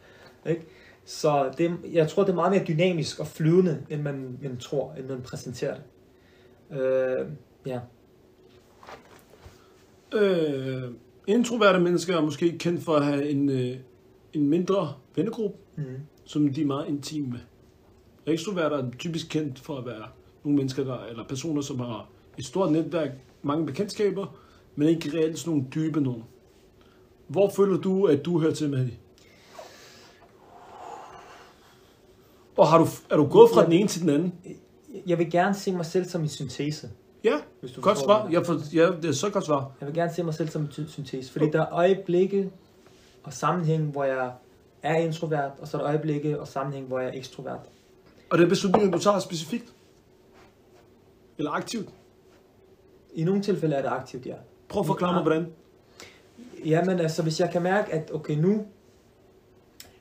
[0.45, 0.61] Ikke?
[1.05, 4.93] Så det, jeg tror, det er meget mere dynamisk og flydende, end man, man tror,
[4.97, 5.83] end man præsenterer det.
[6.79, 7.27] Øh,
[7.65, 7.79] ja.
[10.15, 10.83] Øh,
[11.27, 13.77] introverte mennesker er måske kendt for at have en, øh,
[14.33, 15.83] en mindre vennegruppe, mm.
[16.25, 17.39] som de er meget intime med.
[18.25, 20.03] Ekstroverter er typisk kendt for at være
[20.43, 23.09] nogle mennesker, der, eller personer, som har et stort netværk,
[23.41, 24.37] mange bekendtskaber,
[24.75, 26.23] men ikke reelt sådan nogle dybe nogen.
[27.27, 28.97] Hvor føler du, at du hører til med det?
[32.57, 34.33] Og har du, er du gået fra jeg, den ene til den anden?
[35.07, 36.89] Jeg vil gerne se mig selv som en syntese.
[37.25, 38.29] Ja, hvis du godt svar.
[38.31, 39.71] Jeg for, ja, det er så godt svar.
[39.79, 42.51] Jeg vil gerne se mig selv som en syntese, fordi der er øjeblikke
[43.23, 44.31] og sammenhæng, hvor jeg
[44.83, 47.59] er introvert, og så er der øjeblikke og sammenhæng, hvor jeg er ekstrovert.
[48.29, 49.73] Og det er beslutninger, du tager specifikt?
[51.37, 51.89] Eller aktivt?
[53.13, 54.35] I nogle tilfælde er det aktivt, ja.
[54.69, 55.53] Prøv at forklare mig, hvordan.
[56.65, 58.65] Jamen altså, hvis jeg kan mærke, at okay, nu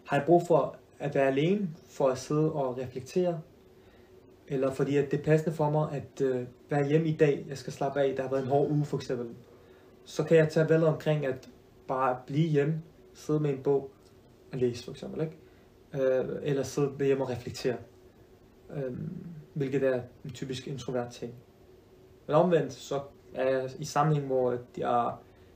[0.05, 3.41] har jeg brug for at være alene, for at sidde og reflektere,
[4.48, 7.59] eller fordi at det er passende for mig at øh, være hjemme i dag, jeg
[7.59, 9.26] skal slappe af, der har været en hård uge for eksempel,
[10.04, 11.48] så kan jeg tage valget omkring at
[11.88, 12.83] bare blive hjemme,
[13.14, 13.90] sidde med en bog
[14.52, 15.37] og læse for eksempel, ikke?
[15.94, 17.76] Øh, eller sidde hjemme og reflektere.
[18.76, 18.92] Øh,
[19.54, 21.35] hvilket er en typisk introvert ting.
[22.26, 23.00] Men omvendt, så
[23.35, 25.12] er jeg i sammenhæng, hvor jeg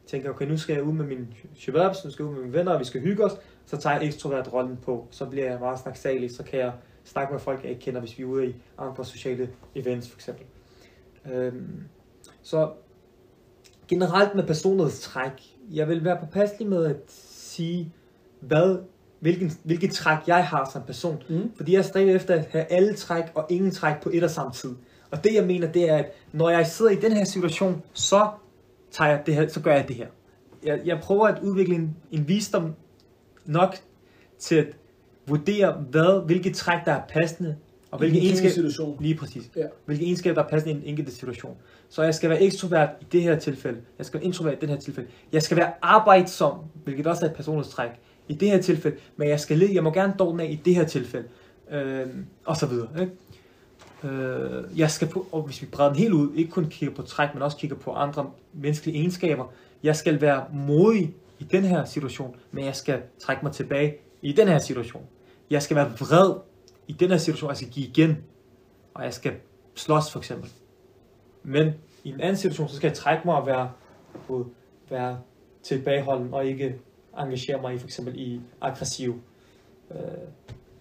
[0.07, 2.55] tænker, okay, nu skal jeg ud med min shababs, nu skal jeg ud med mine
[2.59, 3.33] venner, og vi skal hygge os,
[3.67, 6.73] så tager jeg ekstrovert rollen på, så bliver jeg meget snaksalig, så kan jeg
[7.09, 10.17] snakke med folk, jeg ikke kender, hvis vi er ude i andre sociale events, for
[10.17, 10.45] eksempel.
[11.33, 11.81] Øhm,
[12.43, 12.71] så
[13.89, 15.33] generelt med personlighedstræk,
[15.71, 17.93] jeg vil være påpasselig med at sige,
[18.41, 18.79] hvad,
[19.21, 21.23] hvilken, hvilket træk jeg har som person.
[21.29, 21.53] Mm.
[21.57, 24.53] Fordi jeg stræber efter at have alle træk og ingen træk på et og samme
[24.53, 24.75] tid.
[25.11, 28.31] Og det jeg mener, det er, at når jeg sidder i den her situation, så,
[28.91, 30.07] tager jeg det her, så gør jeg det her.
[30.63, 32.75] Jeg, jeg prøver at udvikle en, en visdom
[33.45, 33.75] nok
[34.39, 34.67] til at
[35.29, 37.57] vurdere, hvad, hvilke træk, der er passende,
[37.91, 39.67] og hvilke egenskaber, lige præcis, ja.
[39.85, 41.57] hvilke egenskaber, der er passende i en enkelt situation.
[41.89, 43.79] Så jeg skal være ekstrovert i det her tilfælde.
[43.99, 45.09] Jeg skal være introvert i den her tilfælde.
[45.33, 47.91] Jeg skal være arbejdsom, hvilket også er et personlighedstræk
[48.29, 48.97] i det her tilfælde.
[49.17, 51.29] Men jeg skal jeg må gerne dog af i det her tilfælde.
[51.71, 52.07] Øh,
[52.45, 52.89] og så videre.
[53.01, 53.13] Ikke?
[54.05, 57.03] Øh, jeg skal på, og hvis vi breder den helt ud, ikke kun kigger på
[57.03, 59.45] træk, men også kigger på andre menneskelige egenskaber.
[59.83, 64.33] Jeg skal være modig i den her situation, men jeg skal trække mig tilbage i
[64.33, 65.03] den her situation.
[65.51, 66.35] Jeg skal være vred
[66.89, 68.25] i den her situation, jeg skal give igen,
[68.95, 69.33] og jeg skal
[69.75, 70.51] slås for eksempel.
[71.43, 71.73] Men
[72.05, 73.71] i en anden situation, så skal jeg trække mig og være,
[74.91, 75.19] være
[75.63, 76.79] tilbageholden og ikke
[77.19, 79.21] engagere mig i for eksempel i aggressive
[79.91, 79.99] øh,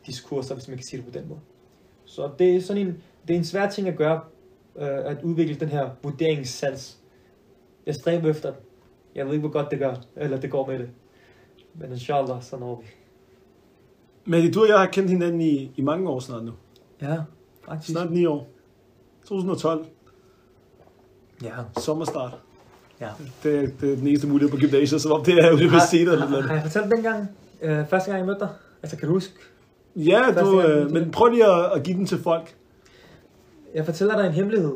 [0.06, 1.40] diskurser, hvis man kan sige det på den måde.
[2.06, 4.22] Så det er sådan en, det er en svær ting at gøre,
[4.76, 6.98] øh, at udvikle den her vurderingssans.
[7.86, 8.60] Jeg stræber efter den.
[9.16, 10.90] Jeg ved ikke, hvor godt det gør, eller det går med det.
[11.74, 12.86] Men inshallah, så når vi.
[14.28, 16.52] Men du og jeg har kendt hinanden i, i mange år snart nu.
[17.02, 17.18] Ja,
[17.68, 17.92] faktisk.
[17.92, 18.48] Snart ni år.
[19.26, 19.86] 2012.
[21.44, 21.52] Ja.
[21.78, 22.32] Sommerstart.
[23.02, 23.10] Ja.
[23.44, 26.20] Det, det er den eneste mulighed på gymnasiet, som om det er universitetet.
[26.20, 27.30] Har, har, har jeg fortalt dengang,
[27.62, 28.50] øh, første gang jeg mødte dig?
[28.84, 29.34] Altså, kan du huske?
[29.96, 32.56] Ja, du, øh, men prøv lige at, at give den til folk.
[33.74, 34.74] Jeg fortæller dig en hemmelighed.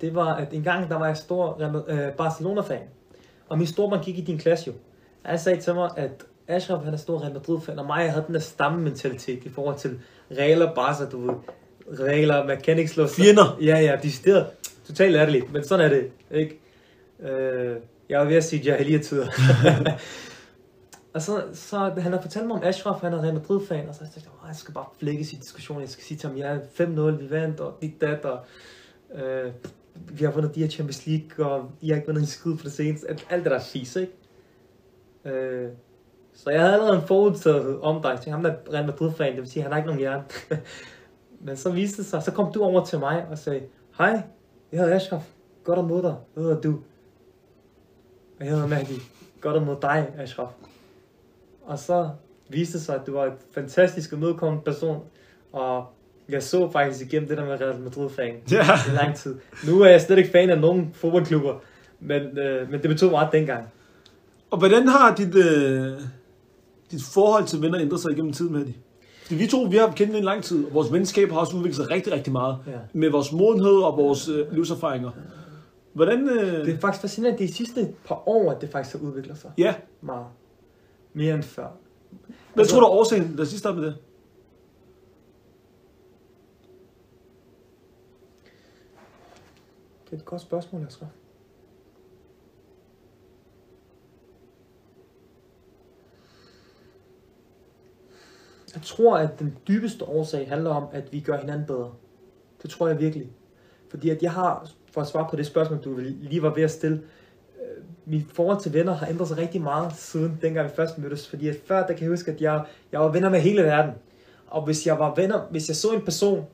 [0.00, 2.82] Det var, at en gang, der var jeg stor øh, Barcelona-fan.
[3.48, 4.72] Og min stormand gik i din klasse jo.
[5.22, 8.34] Han sagde til mig, at Ashraf han er stor Real Madrid-fan, og mig havde den
[8.34, 10.00] der stamme-mentalitet i forhold til
[10.30, 11.34] Real og Barca, du ved.
[11.98, 13.24] Regler, man kan ikke slå sig.
[13.24, 13.58] Fjender.
[13.60, 14.44] Ja, ja, de steder.
[14.86, 16.60] Totalt ærligt, men sådan er det, ikke?
[17.20, 17.76] Øh,
[18.08, 19.26] jeg var ved at sige jahiliya-tider.
[21.14, 24.00] og så, så han har fortalt mig om Ashraf, han er Real Madrid-fan, og så
[24.04, 26.52] jeg tænkte jeg, jeg skal bare flække i diskussion, jeg skal sige til ham, jeg
[26.52, 28.38] er 5-0, vi vandt, og dit dat, og
[29.14, 29.52] øh,
[29.94, 32.64] vi har vundet de her Champions League, og I har ikke vundet en skid for
[32.64, 34.12] det seneste, alt, alt det der fis, ikke?
[35.24, 35.68] Øh,
[36.44, 39.50] så jeg havde allerede en forudtaget om dig, til ham der Real Madrid-fan, det vil
[39.50, 40.24] sige, han har ikke nogen hjerne.
[41.46, 43.62] Men så viste det sig, så kom du over til mig og sagde,
[43.98, 44.22] hej,
[44.72, 45.22] jeg hedder Ashraf,
[45.64, 46.80] godt at møde dig, hvad hedder du?
[48.38, 48.96] Og jeg hedder Maggie,
[49.40, 50.48] godt at møde dig, Ashraf.
[51.62, 52.10] Og så
[52.48, 55.02] viste det sig, at du var et fantastisk og medkommende person,
[55.52, 55.86] og
[56.28, 58.62] jeg så faktisk igennem det der med Real Madrid-fan ja.
[58.88, 59.36] i lang tid.
[59.66, 61.54] Nu er jeg slet ikke fan af nogen fodboldklubber,
[62.00, 63.68] Men, øh, men det betød meget dengang.
[64.50, 66.00] Og hvordan har dit, øh,
[66.90, 68.74] dit forhold til venner ændret sig igennem tiden med de?
[69.22, 71.76] Fordi vi to, vi har kendt i lang tid, og vores venskab har også udviklet
[71.76, 72.56] sig rigtig, rigtig meget.
[72.66, 72.78] Ja.
[72.92, 75.10] Med vores modenhed og vores øh, livserfaringer.
[75.92, 76.28] Hvordan...
[76.28, 79.50] Øh, Det er faktisk fascinerende, de sidste par år, at det faktisk har udviklet sig
[79.58, 80.26] ja, meget.
[81.12, 81.66] Mere end før.
[82.54, 83.30] hvad tror du er årsagen?
[83.36, 83.96] Lad os lige starte med det.
[90.04, 91.06] Det er et godt spørgsmål, Asger.
[98.74, 101.92] Jeg tror, at den dybeste årsag handler om, at vi gør hinanden bedre.
[102.62, 103.30] Det tror jeg virkelig.
[103.90, 106.70] Fordi at jeg har, for at svare på det spørgsmål, du lige var ved at
[106.70, 107.02] stille,
[107.60, 111.28] øh, mit forhold til venner har ændret sig rigtig meget siden dengang vi først mødtes.
[111.28, 113.94] Fordi at før, der kan jeg huske, at jeg, jeg var venner med hele verden.
[114.46, 116.46] Og hvis jeg var venner, hvis jeg så en person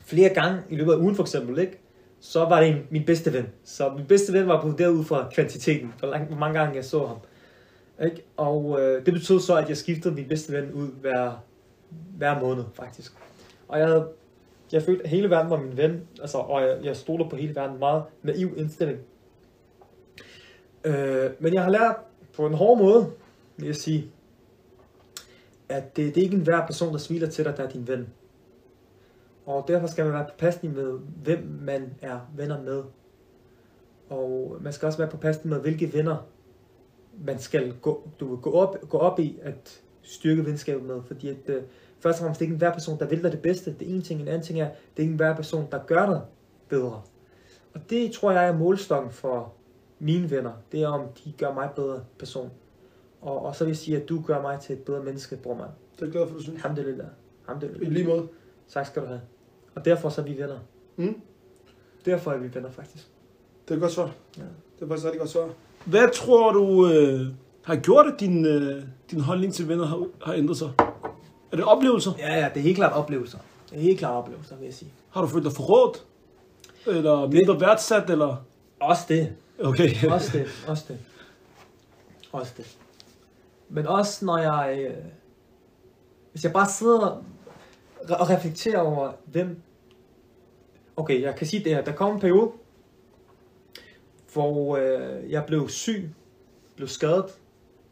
[0.00, 1.78] flere gange i løbet af ugen for eksempel, ikke?
[2.20, 3.46] så var det en, min bedste ven.
[3.64, 6.84] Så min bedste ven var vurderet ud fra kvantiteten, hvor, lang, hvor mange gange jeg
[6.84, 7.16] så ham.
[8.04, 8.24] Ikke?
[8.36, 11.44] Og øh, det betød så, at jeg skiftede min bedste ven ud hver,
[12.16, 13.12] hver måned, faktisk.
[13.68, 14.04] Og jeg,
[14.72, 17.54] jeg følte, at hele verden var min ven, altså, og jeg, jeg stoler på hele
[17.54, 18.98] verden meget naiv indstilling.
[20.84, 21.96] Øh, men jeg har lært
[22.36, 23.10] på en hård måde,
[23.56, 24.10] vil jeg sige,
[25.68, 28.08] at det, det er ikke enhver person, der smiler til dig, der er din ven.
[29.46, 32.82] Og derfor skal man være påpasselig med, hvem man er venner med.
[34.08, 36.26] Og man skal også være påpasselig med, hvilke venner
[37.24, 41.02] man skal gå, du vil gå, op, gå op i at styrke venskabet med.
[41.06, 41.62] Fordi at, øh,
[42.00, 43.74] først og fremmest, det er ikke enhver person, der vil dig det bedste.
[43.78, 44.20] Det er en ting.
[44.20, 46.20] En anden ting er, det er ikke enhver person, der gør dig
[46.68, 47.02] bedre.
[47.74, 49.54] Og det tror jeg er målstokken for
[49.98, 50.52] mine venner.
[50.72, 52.50] Det er, om de gør mig bedre person.
[53.20, 55.54] Og, og så vil jeg sige, at du gør mig til et bedre menneske, bror
[55.54, 55.66] man.
[55.94, 56.56] Det er jeg glad for, du synes.
[56.56, 57.08] Alhamdulillah.
[57.48, 57.90] Alhamdulillah.
[57.90, 58.28] I lige måde.
[58.68, 59.20] Tak skal du have.
[59.74, 60.58] Og derfor så er vi venner.
[60.96, 61.20] Mm.
[62.04, 63.08] Derfor er vi venner faktisk.
[63.64, 64.14] Det er et godt svar.
[64.36, 64.42] Ja.
[64.42, 65.48] Det er faktisk et rigtig godt svar.
[65.84, 67.26] Hvad tror du øh,
[67.64, 70.70] har gjort, at din, øh, din holdning til venner har, har ændret sig?
[71.52, 72.12] Er det oplevelser?
[72.18, 73.38] Ja, ja, det er helt klart oplevelser.
[73.70, 74.92] Det er helt klart oplevelser, vil jeg sige.
[75.10, 76.04] Har du følt dig forrådt?
[76.86, 78.10] Eller mindre værdsat?
[78.10, 78.36] Eller?
[78.80, 79.32] Også det.
[79.64, 80.10] Okay.
[80.10, 80.46] Også det.
[80.68, 80.98] Også det.
[82.32, 82.76] Også det.
[83.68, 84.86] Men også når jeg...
[84.88, 85.04] Øh,
[86.32, 87.22] hvis jeg bare sidder
[88.08, 89.62] og reflekterer over, hvem...
[90.96, 91.84] Okay, jeg kan sige det her.
[91.84, 92.50] Der kom en periode,
[94.38, 96.10] hvor øh, jeg blev syg,
[96.76, 97.24] blev skadet,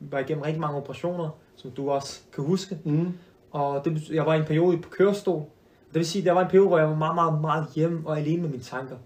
[0.01, 2.79] var igennem rigtig mange operationer, som du også kan huske.
[2.85, 3.13] Mm.
[3.51, 5.43] Og det, jeg var i en periode på kørestol.
[5.89, 8.09] Det vil sige, at der var en periode, hvor jeg var meget, meget, meget hjemme
[8.09, 8.97] og alene med mine tanker.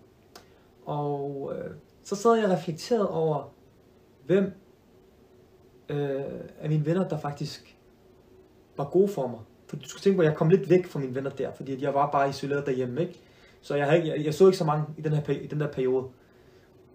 [0.87, 1.71] Og øh,
[2.05, 3.53] så sad jeg og reflekterede over,
[4.27, 4.53] hvem
[5.89, 6.21] øh,
[6.61, 7.77] af mine venner, der faktisk
[8.77, 9.41] var gode for mig.
[9.67, 11.83] For du skal tænke på, at jeg kom lidt væk fra mine venner der, fordi
[11.83, 13.21] jeg var bare isoleret derhjemme, ikke?
[13.61, 15.73] Så jeg, havde, jeg, jeg så ikke så mange i den, her, i den der
[15.73, 16.05] periode.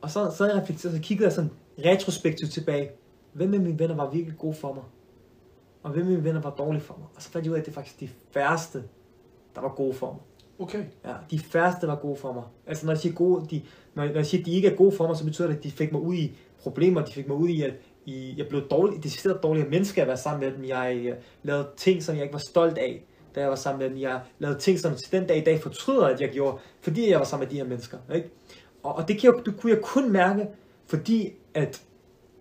[0.06, 1.52] Og så, så jeg reflekterede, så kiggede jeg sådan
[1.86, 2.90] retrospektivt tilbage.
[3.34, 4.84] Hvem af mine venner var virkelig gode for mig?
[5.84, 7.08] Og hvem af mine venner var dårlige for mig?
[7.16, 8.84] Og så fandt jeg ud af, at det er faktisk de færreste,
[9.56, 10.22] der var gode for mig.
[10.60, 10.84] Okay.
[11.06, 12.44] Ja, de færreste var gode for mig.
[12.68, 13.62] Altså når jeg siger, gode, de,
[13.96, 15.64] når, når jeg siger, at de ikke er gode for mig, så betyder det, at
[15.64, 17.06] de fik mig ud i problemer.
[17.06, 17.74] De fik mig ud i, at
[18.06, 20.66] i, jeg blev dårlig, decideret dårligere menneske at være sammen med dem.
[20.66, 23.04] Jeg øh, lavede ting, som jeg ikke var stolt af,
[23.36, 24.02] da jeg var sammen med dem.
[24.02, 27.20] Jeg lavede ting, som til den dag i dag fortryder, at jeg gjorde, fordi jeg
[27.20, 27.98] var sammen med de her mennesker.
[28.16, 28.30] Ikke?
[28.86, 30.48] Og, og det, kan jeg, det kunne jeg kun mærke,
[30.88, 31.84] fordi at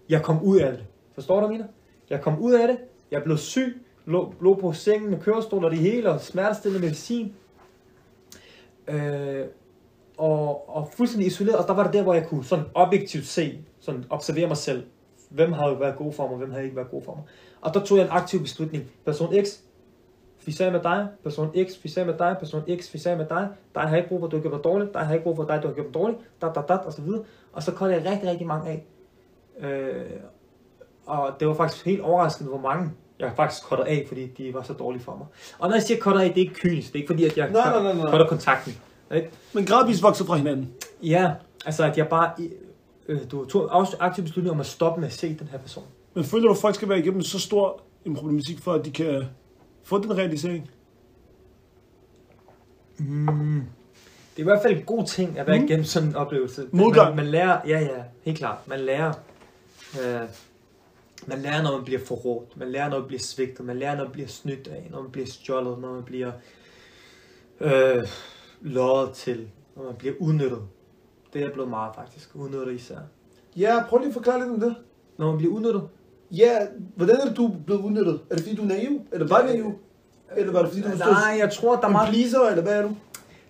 [0.09, 0.85] jeg kom ud af det.
[1.15, 1.67] Forstår du, Mina?
[2.11, 2.79] Jeg kom ud af det.
[3.11, 3.81] Jeg blev syg.
[4.07, 7.35] Lå, lå på sengen med kørestol og det hele, og smertestillende medicin.
[8.89, 9.45] Øh,
[10.17, 13.65] og, og fuldstændig isoleret, og der var det der, hvor jeg kunne sådan objektivt se,
[13.81, 14.87] sådan observere mig selv.
[15.31, 17.25] Hvem havde været god for mig, hvem havde ikke været god for mig.
[17.61, 18.85] Og der tog jeg en aktiv beslutning.
[19.05, 19.61] Person X,
[20.47, 23.27] vi sagde med dig, person X, vi sagde med dig, person X, vi sagde med
[23.27, 25.37] dig, dig har ikke brug for, du har gjort mig dårligt, dig har ikke brug
[25.37, 27.23] for dig, du har gjort mig dårligt, dat, dat, dat, og så videre.
[27.53, 28.85] Og så koldte jeg rigtig, rigtig mange af.
[29.61, 30.05] Øh,
[31.07, 34.63] og det var faktisk helt overraskende, hvor mange jeg faktisk kottet af, fordi de var
[34.63, 35.27] så dårlige for mig.
[35.59, 37.37] Og når jeg siger kottet af, det er ikke kynisk, det er ikke fordi, at
[37.37, 38.11] jeg Nej, nej, nej, nej.
[38.11, 38.75] cutter kontakten.
[39.15, 39.31] Ikke?
[39.53, 40.73] Men gradvist vokset fra hinanden.
[41.03, 41.33] Ja,
[41.67, 42.33] altså at jeg bare,
[43.09, 45.85] øh, du tog en aktiv beslutning om at stoppe med at se den her person.
[46.15, 48.91] Men føler du, at folk skal være igennem så stor en problematik, for at de
[48.91, 49.25] kan
[49.85, 50.71] få den realisering?
[52.99, 53.63] Mm.
[54.37, 55.65] Det er i hvert fald en god ting at være Mm.
[55.65, 56.69] igennem sådan en oplevelse.
[56.73, 57.09] Modgang.
[57.09, 58.69] Man, man lærer, ja ja, helt klart.
[58.69, 59.13] Man lærer,
[60.03, 60.21] øh,
[61.27, 62.57] man lærer, når man bliver forrådt.
[62.57, 63.67] Man lærer, når man bliver svigtet.
[63.67, 64.89] Man lærer, når man bliver snydt af.
[64.91, 65.79] Når man bliver stjålet.
[65.79, 66.33] Når man bliver
[67.61, 68.09] øh,
[68.61, 69.49] løjet til.
[69.77, 70.63] Når man bliver udnyttet.
[71.33, 72.31] Det er jeg blevet meget faktisk.
[72.35, 72.99] Udnyttet især.
[73.57, 74.77] Ja, prøv lige at forklare lidt om det.
[75.17, 75.89] Når man bliver udnyttet.
[76.37, 76.59] Ja,
[76.97, 78.21] hvordan er det, du er blevet udnyttet?
[78.31, 79.01] Er det fordi, du er naiv?
[79.13, 79.73] Eller var naiv?
[80.37, 82.09] Eller var det fordi, du forstod Nej, jeg tror, der er meget...
[82.09, 82.97] pleaser, eller hvad er du?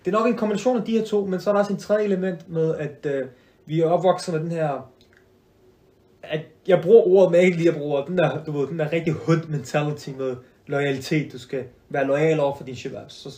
[0.05, 1.79] Det er nok en kombination af de her to, men så er der også en
[1.79, 3.27] tredje element med, at øh,
[3.65, 4.89] vi er opvokset med den her,
[6.23, 8.79] at jeg bruger ordet, men jeg ikke lige at bruge den der, du ved, den
[8.79, 10.35] der rigtig hood mentality med
[10.67, 11.33] loyalitet.
[11.33, 13.11] Du skal være lojal over for din shabab.
[13.11, 13.29] Så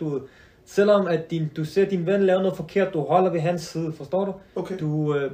[0.00, 0.20] du ved,
[0.64, 3.92] selvom at din, du ser din ven lave noget forkert, du holder ved hans side,
[3.92, 4.34] forstår du?
[4.56, 4.78] Okay.
[4.80, 5.30] Du, øh,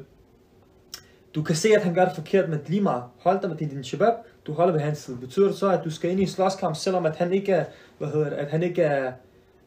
[1.35, 3.03] du kan se, at han gør det forkert, men lige meget.
[3.18, 4.14] Hold dig med din, din shabab,
[4.47, 5.16] du holder ved hans side.
[5.16, 7.64] Betyder det så, at du skal ind i en slåskamp, selvom at han ikke er,
[7.99, 9.12] hvad hedder det, at han ikke er,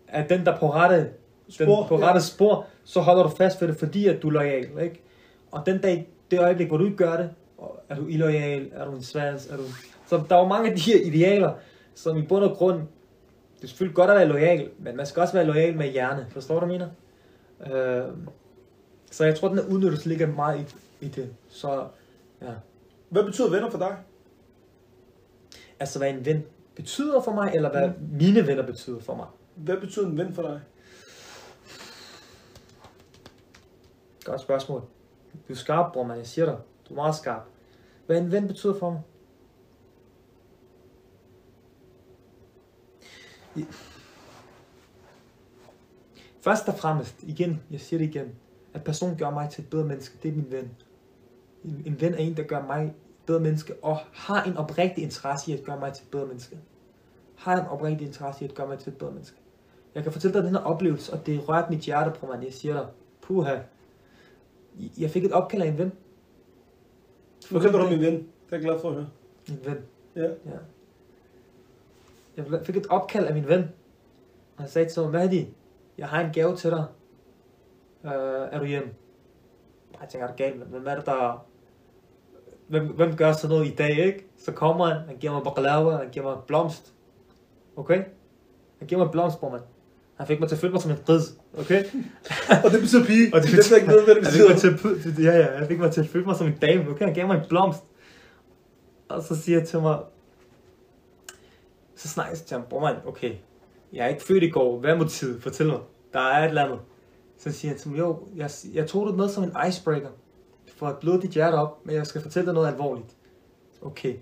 [0.07, 1.09] er den, der på rette
[1.49, 2.07] Spor, den, på ja.
[2.07, 5.01] rette spor, så holder du fast ved det, fordi at du er lojal, ikke?
[5.51, 7.29] Og den dag, det øjeblik, hvor du ikke gør det,
[7.89, 9.63] er du illoyal, er du en svans, er du...
[10.07, 11.53] Så der er jo mange af de her idealer,
[11.95, 12.79] som i bund og grund,
[13.57, 16.25] det er selvfølgelig godt at være lojal, men man skal også være lojal med hjerne,
[16.29, 16.87] forstår du, mener?
[17.71, 18.03] Øh,
[19.11, 21.35] så jeg tror, den her udnyttelse ligger meget i, i det.
[21.49, 21.87] Så
[22.41, 22.53] ja,
[23.09, 23.97] Hvad betyder venner for dig?
[25.79, 26.43] altså hvad en ven
[26.75, 29.27] betyder for mig, eller hvad mine venner betyder for mig.
[29.55, 30.61] Hvad betyder en ven for dig?
[34.23, 34.81] Godt spørgsmål.
[35.47, 36.17] Du er skarp, bror, man.
[36.17, 36.57] Jeg siger dig.
[36.89, 37.43] Du er meget skarp.
[38.05, 39.01] Hvad en ven betyder for mig?
[46.41, 48.35] Først og fremmest, igen, jeg siger det igen,
[48.73, 50.71] at personen gør mig til et bedre menneske, det er min ven.
[51.65, 52.93] En, en ven er en, der gør mig
[53.25, 56.57] bedre menneske, og har en oprigtig interesse i at gøre mig til et bedre menneske.
[57.35, 59.37] Har en oprigtig interesse i at gøre mig til et bedre menneske.
[59.95, 62.43] Jeg kan fortælle dig den her oplevelse, og det rørte mit hjerte, bror, man.
[62.43, 62.87] Jeg siger dig,
[63.21, 63.57] puha,
[64.97, 65.91] jeg fik et opkald af en ven.
[67.45, 68.13] Fortæl dig om min ven.
[68.13, 69.07] Det er jeg glad for at høre.
[69.49, 69.77] En ven.
[70.15, 70.23] Ja.
[70.23, 70.57] Ja.
[72.37, 73.59] Jeg fik et opkald af min ven.
[74.57, 75.47] Og han sagde til mig, Mahdi,
[75.97, 76.85] jeg har en gave til dig.
[78.03, 78.11] Uh,
[78.51, 78.89] er du hjemme?
[80.01, 81.45] Jeg tænker, er det galt, men hvem er det, der...
[82.67, 84.25] Hvem, hvem gør sådan noget i dag, ikke?
[84.37, 86.93] Så kommer han, han giver mig baklava, han giver mig blomst.
[87.75, 88.03] Okay?
[88.79, 89.61] Han giver mig blomst, bror, mand.
[90.15, 91.83] Han fik mig til at føle mig som en gris, okay?
[92.65, 93.33] Og det betyder pige.
[93.33, 94.99] Og det betyder ikke noget, hvad det Han fik mig betyder.
[95.01, 96.89] til, at- ja, ja, han fik mig til at føle mig som en dame.
[96.89, 97.79] Okay, han gav mig en blomst.
[99.09, 99.99] Og så siger jeg til mig,
[101.95, 103.31] så snakker jeg til ham, bror mand, okay,
[103.93, 105.43] jeg er ikke født i går, hvad er motivet?
[105.43, 105.79] Fortæl mig,
[106.13, 106.79] der er et eller andet.
[107.37, 110.09] Så siger han til mig, jo, jeg, jeg tog det med som en icebreaker,
[110.75, 113.15] for at bløde dit hjerte op, men jeg skal fortælle dig noget alvorligt.
[113.81, 114.13] Okay.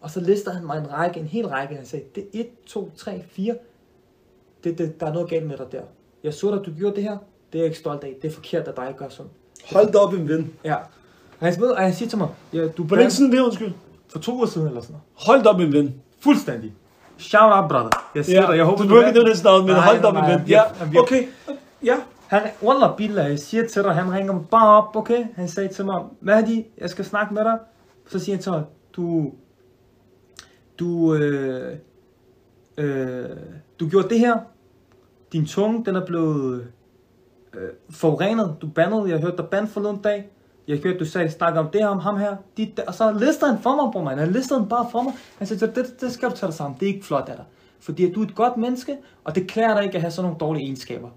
[0.00, 2.46] Og så lister han mig en række, en hel række, han sagde, det er 1,
[2.66, 3.54] 2, 3, 4,
[4.64, 5.82] det, det, der er noget galt med dig der.
[6.24, 7.18] Jeg så dig, du gjorde det her,
[7.52, 9.30] det er jeg ikke stolt af, det er forkert, at dig gør sådan.
[9.72, 10.54] Hold da op, en ven.
[10.64, 10.74] Ja.
[11.40, 13.72] Og han, og han siger til mig, ja, du Hvor længe siden det undskyld?
[14.08, 15.04] For to uger siden eller sådan noget.
[15.26, 15.94] Hold da op, en ven.
[16.20, 16.72] Fuldstændig.
[17.18, 17.90] Shout out, brother.
[18.14, 20.14] Jeg siger dig, jeg håber, du behøver ikke nævne hans navn, men hold da op,
[20.16, 20.46] en nej, ven.
[20.48, 20.62] Ja,
[20.98, 21.26] okay.
[21.82, 21.96] Ja.
[22.26, 25.26] Han, Wallah billah, jeg siger til dig, han ringer mig bare op, okay?
[25.34, 27.58] Han sagde til mig, Mahdi, jeg skal snakke med dig.
[28.08, 28.64] Så siger han til mig,
[28.96, 29.32] du,
[30.78, 31.76] du, øh,
[32.76, 33.28] øh,
[33.80, 34.36] du gjorde det her.
[35.32, 36.66] Din tunge, den er blevet
[37.54, 38.56] øh, forurenet.
[38.60, 40.30] Du bandede, jeg hørte dig band forleden dag.
[40.68, 42.36] Jeg hørte, du sagde, snakke om det her, om ham her.
[42.56, 44.18] Dit, og så lister han for mig, bror man.
[44.18, 45.12] Han lister han bare for mig.
[45.38, 46.76] Han siger, det, det skal du tage dig sammen.
[46.80, 47.44] Det er ikke flot af dig.
[47.80, 50.38] Fordi du er et godt menneske, og det klæder dig ikke at have sådan nogle
[50.38, 51.08] dårlige egenskaber.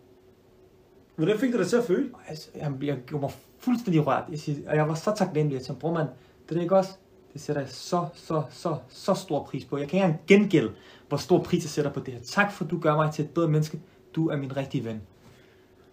[1.20, 2.10] Hvordan fik du dig til at føle?
[2.28, 4.24] Altså, jeg, jeg gjorde mig fuldstændig rørt.
[4.32, 5.56] Jeg, siger, og jeg var så taknemmelig.
[5.56, 6.08] Jeg tænkte, bror mand,
[6.44, 6.92] det er det ikke også?
[7.34, 9.78] Det sætter jeg så, så, så, så stor pris på.
[9.78, 10.72] Jeg kan ikke engang gengælde,
[11.08, 12.22] hvor stor pris jeg sætter på det her.
[12.22, 13.80] Tak for, at du gør mig til et bedre menneske.
[14.16, 15.02] Du er min rigtige ven.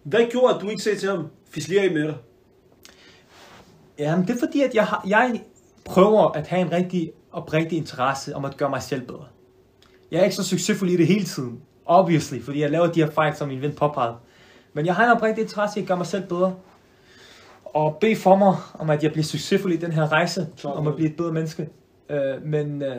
[0.03, 2.17] Hvad gjorde, at du ikke sagde til ham, fisler I med dig?
[3.99, 5.43] Jamen, det er fordi, at jeg, har, jeg
[5.85, 9.25] prøver at have en rigtig oprigtig interesse om at gøre mig selv bedre.
[10.11, 11.61] Jeg er ikke så succesfuld i det hele tiden.
[11.85, 14.15] Obviously, fordi jeg laver de her fejl, som min ven påpegede.
[14.77, 16.55] Men jeg har en oprigtig interesse i at gøre mig selv bedre.
[17.65, 20.75] Og bede for mig, om at jeg bliver succesfuld i den her rejse, Klart.
[20.75, 21.69] om at blive et bedre menneske.
[22.09, 22.95] Øh, men, øh,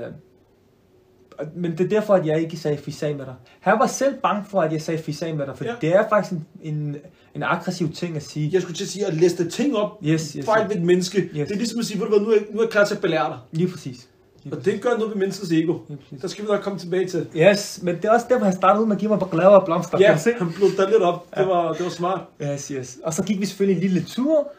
[1.56, 3.34] men det er derfor, at jeg ikke sagde fisag med dig.
[3.60, 5.70] Han var selv bange for, at jeg sagde fisag med dig, for Ja.
[5.70, 5.76] ja.
[5.80, 6.96] det er faktisk en, en,
[7.34, 8.50] en aggressiv ting at sige.
[8.52, 10.68] Jeg skulle til at sige, at liste ting op, Yes, yes, fejl yes.
[10.70, 11.18] ved et menneske.
[11.18, 11.30] Yes.
[11.48, 12.84] Det er ligesom at sige, ved du hvad, nu er jeg, nu er jeg klar
[12.84, 13.38] til at belære dig.
[13.52, 14.08] Lige præcis.
[14.52, 15.78] Og det gør noget ved menneskets ego.
[16.22, 17.28] Der skal vi nok komme tilbage til.
[17.36, 19.98] Yes, men det er også derfor, han startede med at give mig baklava og blomster.
[20.00, 20.32] Ja, se?
[20.32, 21.26] han dig lidt op.
[21.36, 22.20] Det var, det var smart.
[22.42, 22.98] Yes, yes.
[23.04, 24.52] Og så gik vi selvfølgelig en lille tur,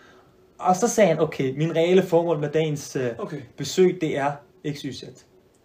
[0.58, 4.32] og så sagde han, okay, min reelle formål med dagens uh, Okay, besøg, det er
[4.74, 5.04] XYZ.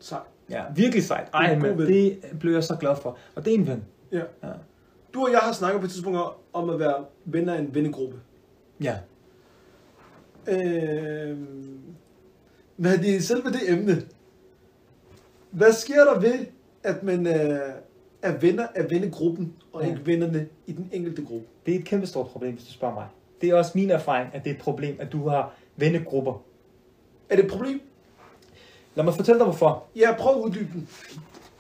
[0.01, 0.19] sej.
[0.51, 1.29] Ja, virkelig sejt.
[1.35, 3.19] Ej, men det blev jeg så glad for.
[3.35, 3.85] Og det er en ven.
[4.13, 4.19] Ja.
[4.43, 4.49] Ja.
[5.15, 6.19] Du og jeg har snakket på et tidspunkt
[6.53, 6.95] om at være
[7.25, 8.17] venner af en vennegruppe.
[8.83, 8.95] Ja.
[10.49, 11.39] Øh,
[12.77, 14.03] hvad er det selve det emne?
[15.55, 16.47] Hvad sker der ved,
[16.83, 17.59] at man øh,
[18.23, 19.89] er venner af vennegruppen, og Ja.
[19.91, 21.47] ikke vennerne i den enkelte gruppe?
[21.67, 23.07] Det er et kæmpe stort problem, hvis du spørger mig.
[23.41, 26.43] Det er også min erfaring, at det er et problem, at du har vennegrupper.
[27.31, 27.81] Er det et problem?
[28.95, 29.85] Lad mig fortælle dig, hvorfor.
[29.97, 30.89] Ja, prøv at uddybe den.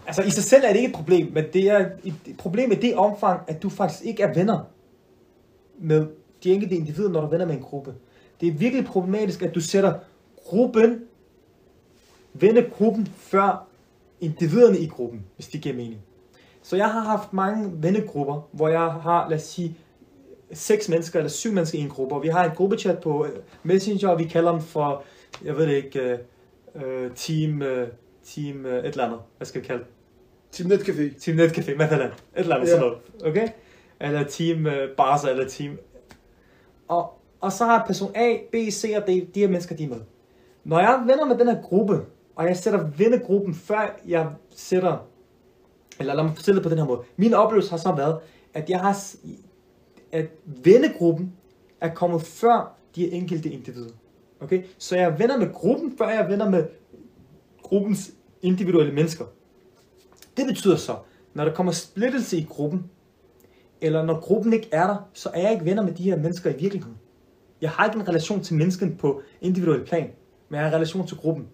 [0.06, 2.74] Altså, i sig selv er det ikke et problem, men det er et problem i
[2.74, 4.60] det omfang, at du faktisk ikke er venner
[5.78, 6.06] med
[6.44, 7.94] de enkelte individer, når du er venner med en gruppe.
[8.40, 9.94] det er virkelig problematisk, at du sætter
[10.44, 11.00] gruppen,
[12.34, 13.66] vennegruppen før
[14.24, 16.00] individerne i gruppen, hvis det giver mening.
[16.62, 19.76] Så jeg har haft mange vennegrupper, hvor jeg har, lad os sige,
[20.52, 23.30] seks mennesker eller syv mennesker i en gruppe, og vi har en gruppechat på øh,
[23.62, 25.02] Messenger, og vi kalder dem for,
[25.44, 26.18] jeg ved det ikke,
[26.74, 26.82] uh,
[27.14, 27.88] team, uh,
[28.24, 29.84] team uh, et eller andet, hvad skal vi kalde?
[30.52, 31.18] Team Netcafé.
[31.20, 31.92] Team Netcafé, hvad et
[32.34, 32.70] eller andet Ja.
[32.70, 33.48] sådan noget, okay?
[34.00, 35.78] Eller team uh, Barca, eller team...
[36.88, 39.88] Og, og så har person A, B, C og D, de her mennesker, de er
[39.88, 40.00] med.
[40.64, 42.00] Når jeg er venner med den her gruppe,
[42.36, 45.06] og jeg sætter vennegruppen, før jeg sætter...
[46.00, 47.00] Eller lad mig fortælle det på den her måde.
[47.16, 48.18] Min oplevelse har så været,
[48.54, 49.06] at jeg har...
[50.12, 51.32] At vennegruppen
[51.80, 53.92] er kommet før de enkelte individer.
[54.40, 54.62] Okay?
[54.78, 56.68] Så jeg vender venner med gruppen, før jeg vender venner med
[57.62, 58.12] gruppens
[58.42, 59.24] individuelle mennesker.
[60.36, 60.96] Det betyder så,
[61.34, 62.84] når der kommer splittelse i gruppen,
[63.80, 66.50] eller når gruppen ikke er der, så er jeg ikke venner med de her mennesker
[66.50, 66.96] i virkeligheden.
[67.60, 70.10] Jeg har ikke en relation til mennesken på individuel plan,
[70.48, 71.48] men jeg har en relation til gruppen.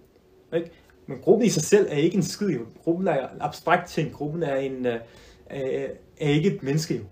[0.55, 0.71] Ikke?
[1.07, 2.67] Men gruppen i sig selv er ikke en skid jo.
[2.85, 4.13] Gruppen er abstrakt ting.
[4.13, 5.01] Gruppen er, en, øh,
[5.47, 5.89] er,
[6.21, 7.03] er ikke et menneske jo.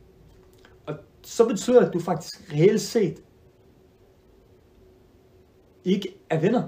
[0.87, 3.23] Og så betyder det, at du faktisk reelt set
[5.85, 6.63] ikke er venner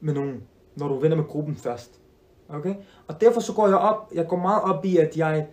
[0.00, 0.42] med nogen,
[0.76, 2.00] når du er venner med gruppen først.
[2.48, 2.74] Okay?
[3.06, 5.46] Og derfor så går jeg op, jeg går meget op i, at jeg,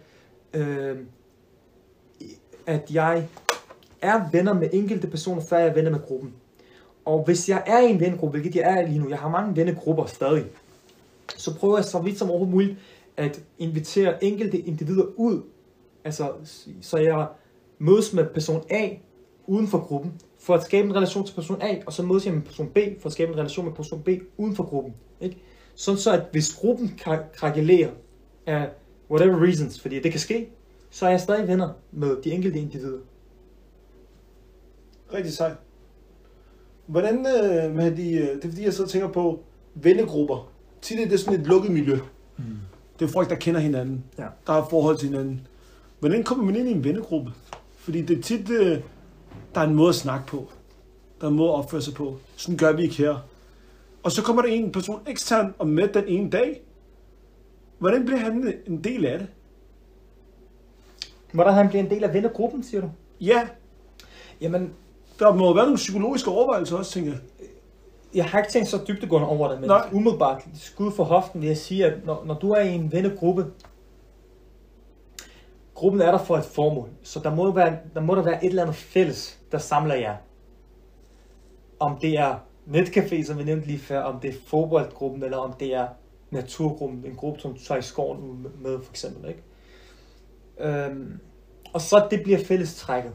[0.53, 0.97] øh,
[2.65, 3.27] at jeg
[4.01, 6.33] er venner med enkelte personer, før jeg er venner med gruppen.
[7.07, 9.55] Og hvis jeg er i en vennegruppe, hvilket jeg er lige nu, jeg har mange
[9.55, 10.45] vennegrupper stadig,
[11.37, 12.77] så prøver jeg så vidt som overhovedet muligt
[13.17, 15.41] at invitere enkelte individer ud.
[16.03, 16.31] Altså,
[16.81, 17.27] så jeg
[17.79, 18.89] mødes med person A
[19.45, 22.33] uden for gruppen, for at skabe en relation til person A, og så mødes jeg
[22.33, 24.93] med person B, for at skabe en relation med person B uden for gruppen.
[25.21, 25.37] Ikke?
[25.75, 26.99] Sådan så, at hvis gruppen
[27.33, 27.91] krakelerer
[28.45, 28.69] af
[29.11, 30.49] whatever reasons, fordi det kan ske,
[30.89, 32.99] så er jeg stadig venner med de enkelte individer.
[35.13, 35.66] Rigtig sejt.
[36.87, 39.43] Hvordan øh, med de, øh, det er fordi, jeg sidder og tænker på
[39.75, 40.51] vennegrupper.
[40.81, 41.99] Tit er det sådan et lukket miljø.
[42.37, 42.43] Mm.
[42.99, 44.03] Det er folk, der kender hinanden.
[44.17, 44.25] Ja.
[44.47, 45.47] Der har forhold til hinanden.
[45.99, 47.31] Hvordan kommer man ind i en vennegruppe?
[47.77, 48.79] Fordi det er tit, øh,
[49.55, 50.49] der er en måde at snakke på.
[51.21, 52.17] Der er en måde at opføre sig på.
[52.35, 53.15] Sådan gør vi ikke her.
[54.03, 56.61] Og så kommer der en person ekstern og med den ene dag.
[57.79, 59.27] Hvordan bliver han en del af det?
[61.31, 62.89] Hvordan han bliver en del af vennegruppen, siger du?
[63.21, 63.47] Ja,
[64.41, 64.73] Jamen,
[65.19, 67.19] der må være nogle psykologiske overvejelser også, tænker jeg.
[68.13, 69.89] jeg har ikke tænkt så dybdegående over det, men Nej.
[69.93, 73.45] umiddelbart skud for hoften vil jeg sige, at når, når du er i en vennegruppe,
[75.73, 78.49] gruppen er der for et formål, så der må, være, der må der være et
[78.49, 80.15] eller andet fælles, der samler jer.
[81.79, 82.35] Om det er
[82.67, 85.87] netcafé, som vi nævnte lige før, om det er fodboldgruppen, eller om det er
[86.31, 89.29] naturgruppen, en gruppe, som tager i skoven med, med for eksempel.
[89.29, 89.43] Ikke?
[90.59, 91.19] Øhm,
[91.73, 93.13] og så det bliver fællestrækket.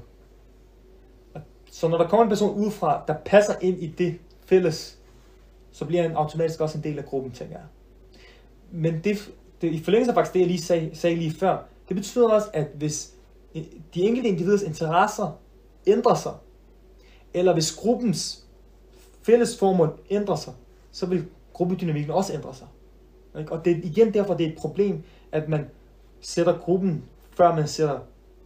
[1.73, 4.99] Så når der kommer en person udefra, der passer ind i det fælles,
[5.71, 7.67] så bliver han automatisk også en del af gruppen, tænker jeg.
[8.71, 11.59] Men det, det i forlængelse af faktisk det, jeg lige sag, sagde lige før,
[11.89, 13.15] det betyder også, at hvis
[13.95, 15.39] de enkelte individers interesser
[15.87, 16.33] ændrer sig,
[17.35, 18.45] eller hvis gruppens
[19.23, 20.53] fælles formål ændrer sig,
[20.91, 22.67] så vil gruppedynamikken også ændre sig.
[23.51, 25.03] Og det er igen derfor, det er et problem,
[25.33, 25.67] at man
[26.21, 27.99] sætter gruppen, før man sætter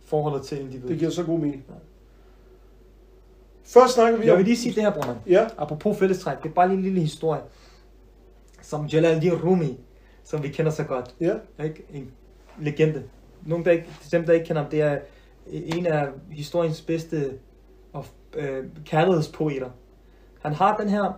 [0.05, 0.89] forholdet til individet.
[0.89, 1.65] Det giver så god mening.
[3.67, 4.39] Først snakker vi Jeg om...
[4.39, 5.15] vil lige sige det her, Brunner.
[5.27, 7.41] Ja, Apropos fællestræk, det er bare lige en lille historie.
[8.63, 9.79] Som Jalaluddin Rumi,
[10.25, 11.15] som vi kender så godt.
[11.21, 11.35] ja.
[11.65, 11.85] Ikke?
[11.93, 12.11] En
[12.61, 13.03] legende.
[13.47, 14.99] Nogle, der ikke, dem, der ikke kender ham, det er
[15.47, 17.33] en af historiens bedste
[17.93, 18.07] og,
[18.37, 19.71] øh, kærlighedspoeter.
[20.43, 21.13] Han har den her,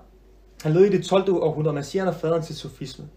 [0.63, 1.33] han levede i det 12.
[1.33, 3.09] århundrede, man siger, han er faderen til sofisme.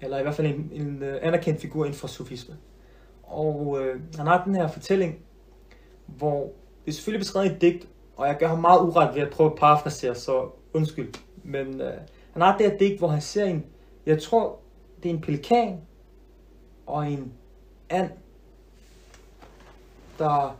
[0.00, 2.54] Eller i hvert fald en, en øh, anerkendt figur inden for sofisme.
[3.22, 5.18] Og øh, han har den her fortælling,
[6.06, 6.42] hvor
[6.84, 9.30] det er selvfølgelig beskrevet i et digt, og jeg gør ham meget uret ved at
[9.30, 11.14] prøve at parafrasere, så undskyld.
[11.42, 11.94] Men øh,
[12.32, 13.66] han har det her digt, hvor han ser en,
[14.06, 14.58] jeg tror,
[15.02, 15.80] det er en pelikan
[16.86, 17.32] og en
[17.90, 18.10] and,
[20.18, 20.56] der,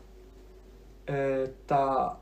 [1.08, 2.18] øh, der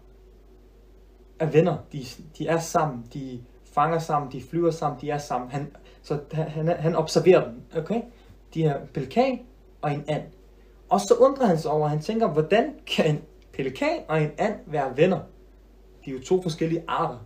[1.38, 1.76] er venner.
[1.92, 2.04] De,
[2.38, 5.50] de er sammen, de fanger sammen, de flyver sammen, de er sammen.
[5.50, 8.02] Han, så han, han, observerer dem, okay?
[8.54, 9.40] De er pelikan
[9.82, 10.22] og en and.
[10.88, 13.22] Og så undrer han sig over, han tænker, hvordan kan en
[13.52, 15.20] pelikan og en and være venner?
[16.04, 17.18] De er jo to forskellige arter.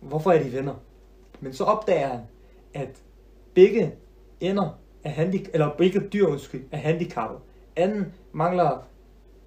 [0.00, 0.74] Hvorfor er de venner?
[1.40, 2.20] Men så opdager han,
[2.74, 2.88] at
[3.54, 3.94] begge
[4.40, 7.38] ender er handik eller begge dyr, undskyld, er handicappet.
[7.76, 8.86] Anden mangler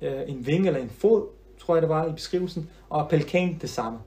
[0.02, 3.70] øh, en vinge eller en fod, tror jeg det var i beskrivelsen, og pelikan det
[3.70, 4.00] samme.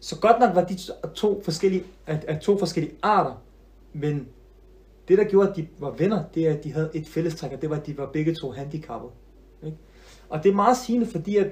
[0.00, 0.76] Så godt nok var de
[1.14, 3.42] to forskellige, at, at to forskellige arter,
[3.92, 4.28] men
[5.08, 7.62] det der gjorde, at de var venner, det er, at de havde et fællestræk, og
[7.62, 9.12] det var, at de var begge to handicappede.
[9.62, 9.76] Ikke?
[10.32, 11.50] Og det er meget sigende, fordi at,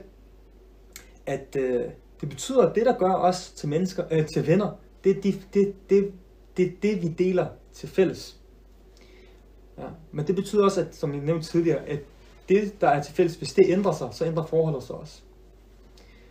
[1.26, 1.84] at øh,
[2.20, 4.70] Det betyder, at det, der gør os til mennesker, øh, til venner,
[5.04, 6.12] det er det, det, det,
[6.56, 8.40] det, det, vi deler til fælles.
[9.78, 9.86] Ja.
[10.12, 12.00] Men det betyder også, at, som jeg nævnte tidligere, at
[12.48, 15.22] det, der er til fælles, hvis det ændrer sig, så ændrer forholdet sig også.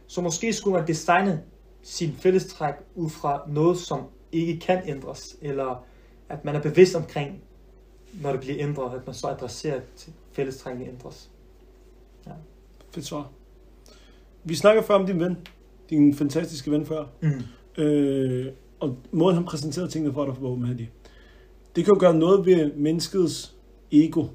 [0.08, 1.44] Så måske skulle man designe
[1.82, 5.86] sin fællestræk ud fra noget, som ikke kan ændres, eller
[6.30, 7.42] at man er bevidst omkring,
[8.22, 11.30] når det bliver ændret, at man så adresserer, at fællestrækkene ændres.
[12.28, 12.32] Ja.
[12.94, 13.32] Fedt svar.
[14.44, 15.38] Vi snakker før om din ven,
[15.90, 17.84] din fantastiske ven før, Mm.
[17.84, 20.88] øh, og måden han præsenterede tingene for dig for med det.
[21.76, 23.56] Det kan jo gøre noget ved menneskets
[23.92, 24.26] ego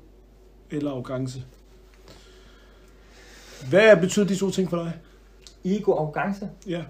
[0.71, 1.45] eller arrogance.
[3.71, 4.99] Hvad betyder de to ting for dig?
[5.65, 6.49] Ego og arrogance.
[6.69, 6.85] Ja.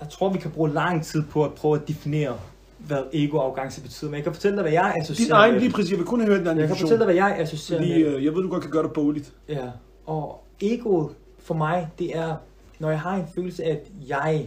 [0.00, 2.40] Jeg tror, vi kan bruge lang tid på at prøve at definere,
[2.78, 4.10] hvad ego og arrogance betyder.
[4.10, 5.90] Men jeg kan fortælle dig, hvad jeg associerer Din egen lige præcis.
[5.90, 8.04] Jeg vil kun have hørt den anden Jeg kan fortælle dig, hvad jeg associerer Fordi
[8.04, 8.14] med.
[8.14, 9.32] øh, jeg ved, du godt kan gøre det bogligt.
[9.48, 9.70] Ja,
[10.06, 12.36] og egoet for mig, det er,
[12.78, 14.46] når jeg har en følelse af, at jeg,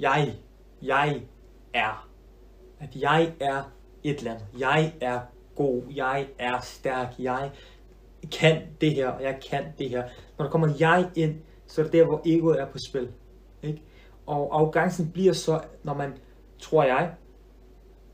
[0.00, 0.34] jeg,
[0.82, 1.22] jeg
[1.74, 2.08] er.
[2.80, 3.62] At jeg er
[4.04, 4.46] et eller andet.
[4.58, 5.20] Jeg er
[5.56, 5.82] god.
[5.94, 7.14] Jeg er stærk.
[7.18, 7.50] Jeg
[8.32, 10.02] kan det her, og jeg kan det her.
[10.38, 11.34] Når der kommer jeg ind,
[11.66, 13.08] så er det der, hvor egoet er på spil.
[13.62, 13.82] Ikke?
[14.26, 16.12] Og arrogancen bliver så, når man,
[16.58, 17.10] tror jeg,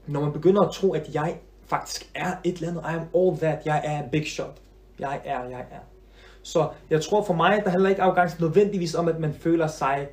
[0.07, 3.39] når man begynder at tro, at jeg faktisk er et eller andet, I am all
[3.39, 4.61] that, jeg er big shot.
[4.99, 5.79] Jeg er, jeg er.
[6.43, 10.09] Så jeg tror for mig, der handler ikke arrogance nødvendigvis om, at man føler sig,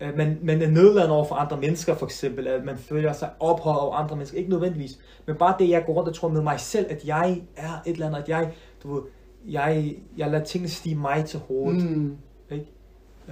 [0.00, 3.30] øh, man, man er nedladende over for andre mennesker for eksempel, at man føler sig
[3.40, 4.38] ophøjet over andre mennesker.
[4.38, 7.42] Ikke nødvendigvis, men bare det, jeg går rundt og tror med mig selv, at jeg
[7.56, 9.02] er et eller andet, at jeg, du ved,
[9.46, 11.90] jeg, jeg lader tingene stige mig til hovedet.
[11.90, 12.16] Mm.
[12.50, 12.66] Ikke?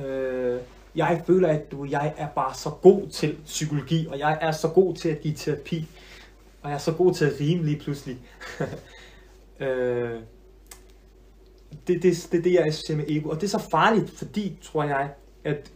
[0.09, 0.61] Øh,
[0.97, 4.69] jeg føler, at du, jeg er bare så god til psykologi, og jeg er så
[4.69, 5.87] god til at give terapi,
[6.63, 8.19] og jeg er så god til at rime lige pludselig.
[9.61, 10.21] øh,
[11.87, 13.29] det, det, det er det, jeg associerer med ego.
[13.29, 15.11] Og det er så farligt, fordi, tror jeg,
[15.45, 15.73] at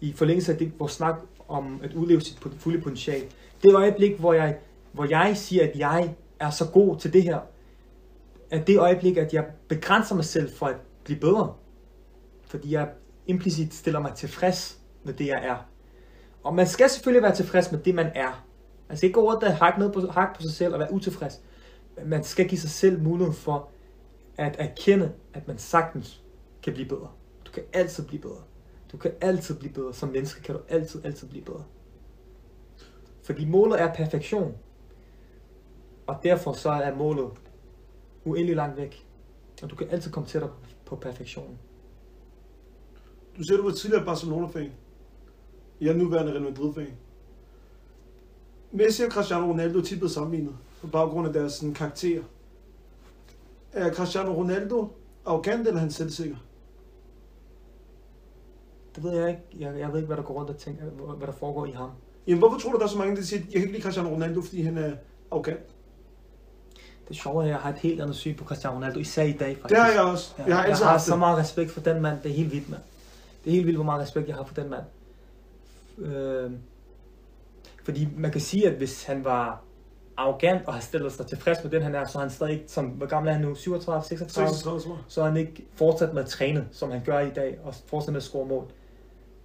[0.00, 1.16] i forlængelse af det, vores snak
[1.48, 3.26] om at udleve sit fulde potentiale,
[3.62, 4.56] det øjeblik, hvor jeg,
[4.92, 7.40] hvor jeg siger, at jeg er så god til det her,
[8.50, 11.54] at det øjeblik, at jeg begrænser mig selv for at blive bedre.
[12.46, 12.88] Fordi jeg
[13.26, 15.56] implicit stiller mig tilfreds med det, jeg er.
[16.42, 18.46] Og man skal selvfølgelig være tilfreds med det, man er.
[18.88, 20.92] Man skal ikke gå rundt og hakke, ned på, hakke på sig selv og være
[20.92, 21.40] utilfreds.
[21.96, 23.68] Men man skal give sig selv muligheden for
[24.38, 26.22] at erkende, at man sagtens
[26.62, 27.08] kan blive bedre.
[27.46, 28.42] Du kan altid blive bedre.
[28.92, 29.94] Du kan altid blive bedre.
[29.94, 31.64] Som menneske kan du altid, altid blive bedre.
[33.22, 34.54] Fordi målet er perfektion.
[36.06, 37.30] Og derfor så er målet
[38.24, 39.06] uendelig langt væk.
[39.62, 40.52] Og du kan altid komme tættere
[40.84, 41.58] på perfektionen.
[43.38, 44.72] Du siger, du var tidligere Barcelona-fan.
[45.80, 46.92] Jeg er nuværende Real Madrid-fan.
[48.72, 52.22] Messi og Cristiano Ronaldo er tit blevet sammenlignet på baggrund af deres sådan, karakterer.
[53.72, 54.88] Er Cristiano Ronaldo
[55.26, 56.36] arrogant eller er han selvsikker?
[58.96, 59.42] Det ved jeg ikke.
[59.58, 60.84] Jeg, jeg ved ikke, hvad der går rundt og tænker,
[61.16, 61.90] hvad der foregår i ham.
[62.26, 64.08] Jamen, hvorfor tror du, der er så mange, der siger, jeg kan ikke lide Cristiano
[64.10, 64.92] Ronaldo, fordi han er
[65.30, 65.60] arrogant?
[67.08, 69.32] Det sjove er, at jeg har et helt andet syn på Cristiano Ronaldo, især i
[69.32, 69.68] dag faktisk.
[69.68, 70.34] Det har jeg også.
[70.38, 72.18] Ja, Jeg har jeg har så meget respekt for den mand.
[72.22, 72.82] Det er helt vildt, mand.
[73.46, 74.84] Det er helt vildt, hvor meget respekt jeg har for den mand.
[75.98, 76.50] Øh,
[77.84, 79.62] fordi man kan sige, at hvis han var
[80.16, 82.64] arrogant og har stillet sig tilfreds med den, han er, så er han stadig ikke,
[82.68, 83.54] som, hvor gammel er han nu?
[83.54, 84.48] 37, 36?
[84.48, 85.04] 36, tror jeg.
[85.08, 88.12] Så er han ikke fortsat med at træne, som han gør i dag, og fortsat
[88.12, 88.70] med at score mål.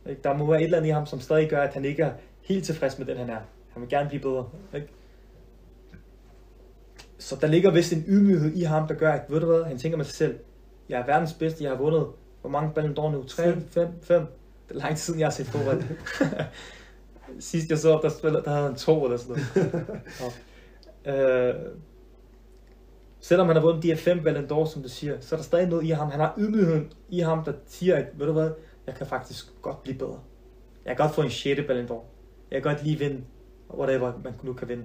[0.09, 0.21] Ikke?
[0.21, 2.13] Der må være et eller andet i ham, som stadig gør, at han ikke er
[2.41, 3.39] helt tilfreds med den, han er.
[3.73, 4.49] Han vil gerne blive bedre.
[4.75, 4.87] Ikke?
[7.17, 9.77] Så der ligger vist en ydmyghed i ham, der gør, at ved du hvad, han
[9.77, 10.39] tænker med sig selv,
[10.89, 12.07] jeg er verdens bedste, jeg har vundet,
[12.41, 13.23] hvor mange Ballon d'Or nu?
[13.23, 13.67] 3, Fem.
[13.69, 14.25] 5, 5.
[14.67, 15.83] Det er lang tid siden, jeg har set fodbold.
[17.39, 19.85] Sidst jeg så, der, spillede, der havde han to eller sådan noget.
[21.05, 21.55] Og, øh,
[23.19, 25.43] selvom han har vundet de her fem Ballon d'Or, som du siger, så er der
[25.43, 26.11] stadig noget i ham.
[26.11, 28.51] Han har ydmygheden i ham, der siger, at ved du hvad,
[28.87, 30.19] jeg kan faktisk godt blive bedre.
[30.85, 31.61] Jeg kan godt få en 6.
[31.67, 32.03] Ballon d'Or.
[32.51, 33.23] Jeg kan godt lige vinde,
[33.73, 34.83] whatever man nu kan vinde.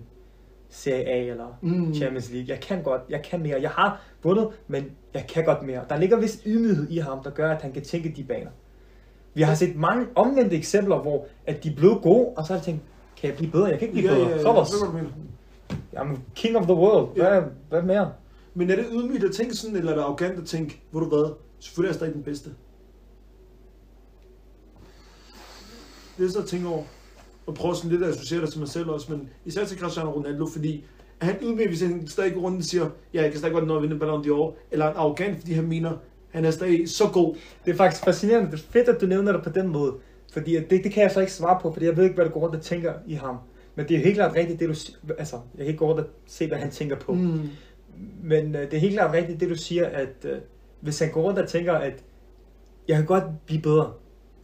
[0.71, 1.95] Serie A eller Mm.
[1.95, 2.49] Champions League.
[2.51, 3.61] Jeg kan godt, jeg kan mere.
[3.63, 5.81] Jeg har vundet, men jeg kan godt mere.
[5.89, 8.51] Der ligger vist ydmyghed i ham, der gør, at han kan tænke de baner.
[9.35, 12.67] Vi har set mange omvendte eksempler, hvor at de blevet gode, og så har de
[12.67, 12.83] tænkt,
[13.17, 13.67] kan jeg blive bedre?
[13.67, 14.29] Jeg kan ikke blive Ja, bedre.
[14.29, 15.11] ja, ja, jeg du mener.
[15.97, 17.17] I'm king of the world.
[17.17, 18.13] Hvad, hvad mere?
[18.55, 21.09] Men er det ydmygt at tænke sådan, eller er det arrogant at tænke, hvor du
[21.09, 22.51] hvad, selvfølgelig er jeg stadig den bedste?
[26.19, 26.83] Det er så at tænke over,
[27.47, 30.11] og prøve sådan lidt at associere dig til mig selv også, men især til Cristiano
[30.11, 30.85] Ronaldo, fordi
[31.19, 31.37] han
[31.69, 34.25] hvis han stadig rundt og siger, ja, jeg kan stadig godt nå at vinde Ballon
[34.25, 35.93] d'Or, eller er han arrogant, fordi han mener,
[36.31, 37.37] han er stadig så god.
[37.65, 38.51] Det er faktisk fascinerende.
[38.51, 39.95] Det er fedt, at du nævner det på den måde.
[40.33, 42.31] Fordi det, det kan jeg så ikke svare på, fordi jeg ved ikke, hvad der
[42.31, 43.37] går rundt og tænker i ham.
[43.75, 44.97] Men det er helt klart rigtigt, det du siger.
[45.19, 47.13] Altså, jeg kan ikke gå rundt og se, hvad han tænker på.
[47.13, 47.49] Mm.
[48.23, 50.39] Men øh, det er helt klart rigtigt, det du siger, at øh,
[50.81, 52.05] hvis han går rundt og tænker, at
[52.89, 53.93] jeg kan godt blive bedre,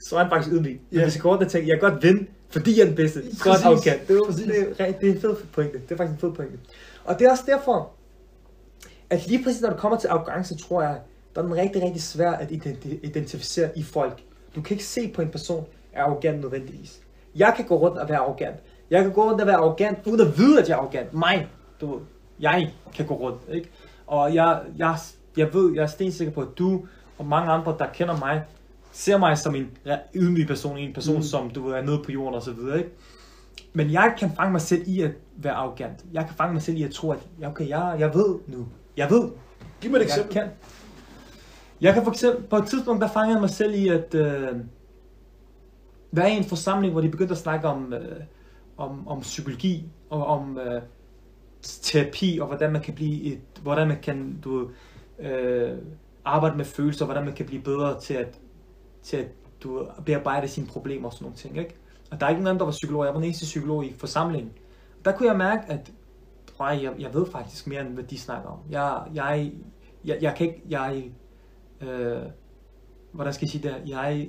[0.02, 0.80] så er han faktisk ydmyg.
[0.92, 1.02] Ja.
[1.02, 3.82] hvis og tænker, jeg kan godt vinde, fordi jeg er den bedste, er Præcis.
[4.08, 4.44] Det er, Præcis.
[4.46, 5.78] det, er, re- det er en fed pointe.
[5.78, 6.58] Det er faktisk en fed pointe.
[7.04, 7.90] Og det er også derfor,
[9.10, 10.98] at lige præcis når det kommer til arrogance, tror jeg,
[11.34, 14.22] der er den rigtig, rigtig svær at identi- identificere i folk.
[14.54, 17.00] Du kan ikke se på en person er arrogant nødvendigvis.
[17.36, 18.56] Jeg kan gå rundt og være arrogant.
[18.90, 21.14] Jeg kan gå rundt og være arrogant, uden at vide, at jeg er arrogant.
[21.14, 21.48] Mig,
[21.80, 22.00] du
[22.40, 23.70] jeg kan gå rundt, ikke?
[24.06, 24.96] Og jeg, jeg,
[25.36, 26.82] jeg ved, jeg er stensikker på, at du
[27.18, 28.42] og mange andre, der kender mig,
[28.92, 29.70] ser mig som en
[30.14, 31.22] ydmyg person, en person, Mm.
[31.22, 32.90] som du ved, er nede på jorden og så videre, ikke?
[33.72, 36.04] Men jeg kan fange mig selv i at være arrogant.
[36.12, 38.66] Jeg kan fange mig selv i at tro, at okay, jeg, jeg ved nu.
[38.96, 39.28] Jeg ved,
[39.80, 40.32] Giv mig et jeg eksempel.
[40.34, 40.48] kan.
[41.80, 44.48] Jeg kan for eksempel, på et tidspunkt, der fangede jeg mig selv i at øh,
[46.12, 48.20] være i en forsamling, hvor de begyndte at snakke om, øh,
[48.76, 50.82] om, om psykologi og om øh,
[51.62, 54.70] terapi og hvordan man kan blive et, hvordan man kan du,
[55.18, 55.70] øh,
[56.24, 58.38] arbejde med følelser, hvordan man kan blive bedre til at,
[59.02, 59.26] til at
[59.62, 61.58] du, bearbejder sine problemer og sådan nogle ting.
[61.58, 61.74] Ikke?
[62.10, 63.04] Og der er ikke nogen anden, der var psykolog.
[63.04, 64.52] Jeg var den eneste psykolog i forsamlingen.
[65.04, 65.92] Der kunne jeg mærke, at
[66.60, 68.58] jeg, jeg ved faktisk mere, end hvad de snakker om.
[68.70, 69.52] Jeg, jeg,
[70.04, 71.10] jeg, jeg kan ikke, jeg,
[71.80, 72.22] øh,
[73.12, 74.28] hvordan skal jeg sige det, jeg,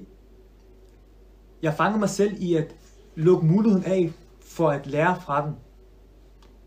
[1.62, 2.76] jeg fanger mig selv i at
[3.16, 4.12] lukke muligheden af
[4.42, 5.56] for at lære fra den.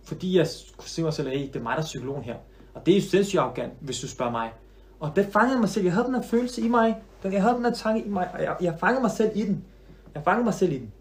[0.04, 0.46] Fordi jeg
[0.76, 2.36] kunne se mig selv, at hey, det er mig, der er psykologen her.
[2.74, 4.52] Og det er jo sindssygt arrogant, hvis du spørger mig.
[5.00, 5.84] Og det fangede mig selv.
[5.84, 6.96] Jeg havde den her følelse i mig.
[7.26, 9.42] Den- Jeg havde den her tanke i mig, og jeg, jeg fangede mig selv i
[9.46, 9.64] den.
[10.14, 10.92] Jeg fangede mig selv i den.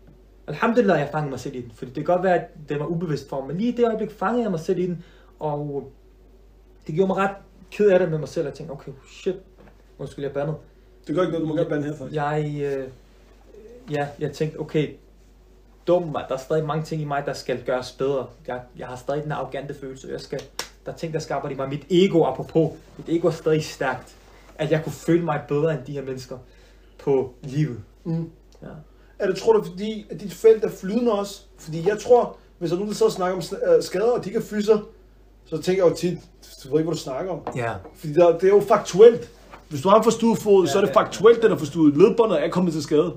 [0.47, 1.71] Alhamdulillah, jeg fangede mig selv i den.
[1.75, 3.47] Fordi det kan godt være, at det var ubevidst for mig.
[3.47, 5.03] Men lige i det øjeblik fangede jeg mig selv i den.
[5.39, 5.91] Og
[6.87, 7.35] det gjorde mig ret
[7.71, 8.45] ked af det med mig selv.
[8.45, 9.35] Jeg tænkte, okay, shit.
[9.99, 10.55] Undskyld, jeg bandet.
[11.07, 12.15] Det gør ikke noget, du må godt bande her, faktisk.
[12.15, 12.87] Jeg, øh,
[13.91, 14.89] ja, jeg tænkte, okay,
[15.87, 16.25] dum mig.
[16.27, 18.27] Der er stadig mange ting i mig, der skal gøres bedre.
[18.47, 20.07] Jeg, jeg har stadig den arrogante følelse.
[20.11, 20.41] Jeg skal,
[20.85, 21.69] der er ting, der arbejde i mig.
[21.69, 24.15] Mit ego, apropos, mit ego er stadig stærkt.
[24.55, 26.37] At jeg kunne føle mig bedre end de her mennesker
[27.03, 27.79] på livet.
[28.03, 28.29] Mm.
[28.61, 28.67] Ja.
[29.19, 31.41] Er det, tror du, fordi at dit felt er flydende også?
[31.57, 34.25] Fordi jeg tror, hvis der er nogen, der sidder og snakker om øh, skader, og
[34.25, 34.79] de kan fyse,
[35.45, 36.17] så tænker jeg jo tit,
[36.63, 37.39] du ved ikke, hvad du snakker om.
[37.55, 37.73] Ja.
[37.95, 39.29] Fordi der, det er jo faktuelt.
[39.69, 41.05] Hvis du har en forstuet fod, ja, Ja, så er det ja, ja.
[41.05, 41.97] faktuelt, den er forstuet.
[41.97, 43.13] Ledbåndet er kommet til skade.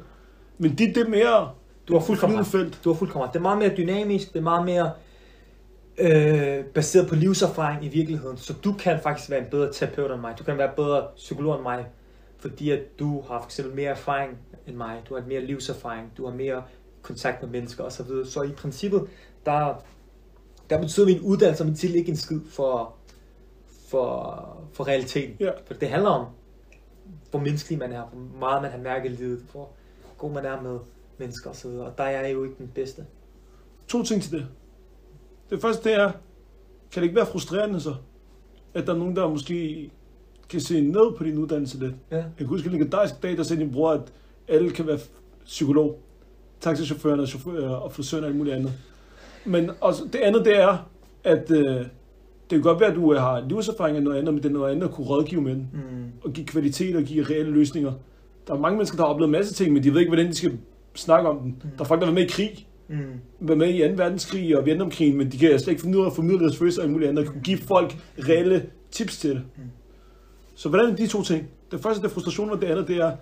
[0.59, 1.49] Men dit, det er mere
[1.89, 2.81] Du har fuldkommen felt.
[2.85, 3.33] Du har fuldkommen ret.
[3.33, 4.91] Det er meget mere dynamisk, det er meget mere
[5.99, 8.37] øh, baseret på livserfaring i virkeligheden.
[8.37, 10.35] Så du kan faktisk være en bedre terapeut end mig.
[10.39, 11.87] Du kan være bedre psykolog end mig.
[12.39, 15.03] Fordi at du har for eksempel mere erfaring end mig.
[15.09, 16.13] Du har mere livserfaring.
[16.17, 16.63] Du har mere
[17.03, 18.07] kontakt med mennesker osv.
[18.07, 19.07] Så, så i princippet,
[19.47, 19.85] der,
[20.71, 22.95] der betyder min uddannelse og min titel ikke en skid for,
[23.89, 25.37] for, for realiteten.
[25.41, 25.51] Ja.
[25.67, 26.27] For det handler om,
[27.31, 29.71] hvor menneskelig man er, hvor meget man har mærket livet, hvor
[30.19, 30.79] god man er med
[31.19, 31.67] mennesker osv.
[31.67, 33.07] Og der er jeg jo ikke den bedste.
[33.89, 34.47] To ting til det.
[35.51, 36.11] Det første, det er,
[36.93, 37.95] kan det ikke være frustrerende så,
[38.75, 39.91] at der er nogen, der måske
[40.49, 41.95] kan se ned på din uddannelse lidt.
[42.11, 42.17] Ja.
[42.17, 44.13] Jeg kan huske en legendarisk dag, der sagde din bror, at
[44.49, 44.99] alle kan være
[45.45, 45.99] psykolog.
[46.61, 48.73] Taxichaufføren og, chauffør, og frisøren og alt muligt andet.
[49.45, 50.89] Men også, det andet, det er,
[51.25, 51.87] at øh, det
[52.51, 54.73] kan godt være, at du øh, har livserfaring af noget andet, men det er noget
[54.73, 55.65] andet at kunne rådgive med Mm.
[56.25, 57.93] og give kvalitet og give reelle løsninger.
[58.47, 60.27] Der er mange mennesker, der har oplevet en masse ting, men de ved ikke, hvordan
[60.27, 60.59] de skal
[60.95, 61.63] snakke om den.
[61.79, 63.21] Der er folk, der har været med i krig, Mm.
[63.41, 63.95] været med i 2.
[63.97, 66.83] verdenskrig og Vietnamkrigen, men de kan slet ikke finde ud af at formidle deres følelser
[66.83, 67.97] og muligt andet, og kunne give folk
[68.29, 69.43] reelle tips til det.
[69.57, 69.63] Mm.
[70.55, 71.49] Så hvordan er de to ting?
[71.71, 73.17] Det første det er frustration, og det andet det er,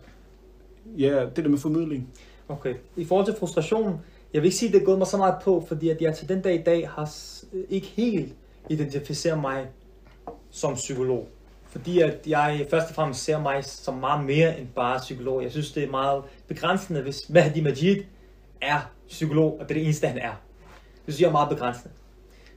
[0.98, 2.08] ja, det der med formidling.
[2.48, 2.74] Okay.
[2.96, 3.94] I forhold til frustrationen,
[4.32, 6.14] jeg vil ikke sige, at det er gået mig så meget på, fordi at jeg
[6.14, 7.12] til den dag i dag har
[7.68, 8.34] ikke helt
[8.70, 9.66] identificeret mig
[10.50, 11.28] som psykolog.
[11.68, 15.42] Fordi at jeg først og fremmest ser mig som meget mere end bare psykolog.
[15.42, 18.02] Jeg synes, det er meget begrænsende, hvis Mahdi Majid
[18.60, 20.32] er psykolog, og det er det eneste, han er.
[21.06, 21.94] Det synes jeg er meget begrænsende.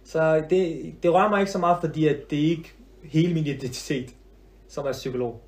[0.04, 2.74] Så det, det rører mig ikke så meget, fordi at det er ikke
[3.04, 4.16] hele min identitet,
[4.68, 5.42] som er psykolog.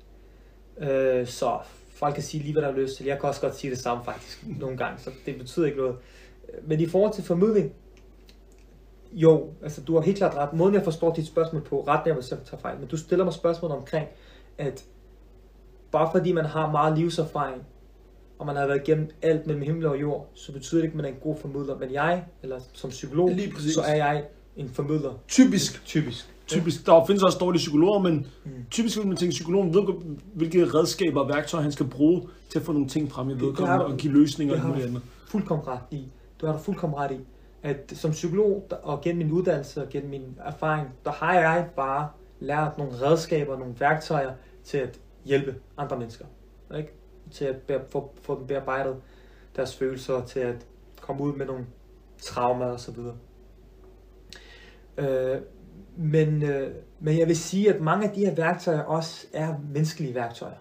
[0.78, 1.58] Øh, så
[1.94, 3.06] folk kan sige lige, hvad der er lyst til.
[3.06, 5.96] Jeg kan også godt sige det samme faktisk nogle gange, så det betyder ikke noget.
[6.62, 7.72] Men i forhold til formidling,
[9.12, 10.52] jo, altså du har helt klart ret.
[10.52, 13.24] Måden jeg forstår dit spørgsmål på, ret jeg hvis jeg tager fejl, men du stiller
[13.24, 14.08] mig spørgsmål omkring,
[14.58, 14.84] at
[15.92, 17.62] bare fordi man har meget livserfaring,
[18.42, 20.96] og man har været igennem alt mellem himmel og jord, så betyder det ikke, at
[20.96, 21.78] man er en god formidler.
[21.78, 23.74] Men jeg, eller som psykolog, Lige præcis.
[23.74, 24.24] så er jeg
[24.56, 25.12] en formidler.
[25.28, 25.84] Typisk.
[25.84, 26.28] Typisk.
[26.46, 26.86] Typisk.
[26.86, 28.50] Der findes også dårlige psykologer, men Mm.
[28.70, 29.82] typisk vil man tænke, at psykologen ved,
[30.34, 33.84] hvilke redskaber og værktøjer han skal bruge til at få nogle ting frem i vedkommende
[33.86, 35.02] og give løsninger og muligt andet.
[35.28, 36.08] fuldkommen ret i.
[36.40, 37.18] Du har da fuldkommen ret i,
[37.62, 42.08] at som psykolog og gennem min uddannelse og gennem min erfaring, der har jeg bare
[42.40, 44.32] lært nogle redskaber, nogle værktøjer
[44.64, 46.24] til at hjælpe andre mennesker.
[46.76, 46.92] Ikke?
[47.32, 48.96] Til at bear, få, få dem bearbejdet
[49.56, 50.66] deres følelser, til at
[51.00, 51.66] komme ud med nogle
[52.18, 53.16] traumer og så videre.
[54.98, 55.40] Øh,
[55.96, 60.14] men, øh, men jeg vil sige, at mange af de her værktøjer også er menneskelige
[60.14, 60.56] værktøjer.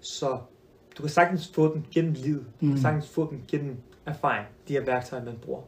[0.00, 0.38] Så
[0.98, 2.44] du kan sagtens få dem gennem livet.
[2.60, 2.72] Du Mm.
[2.72, 5.62] kan sagtens få dem gennem erfaring, de her værktøjer, man bruger.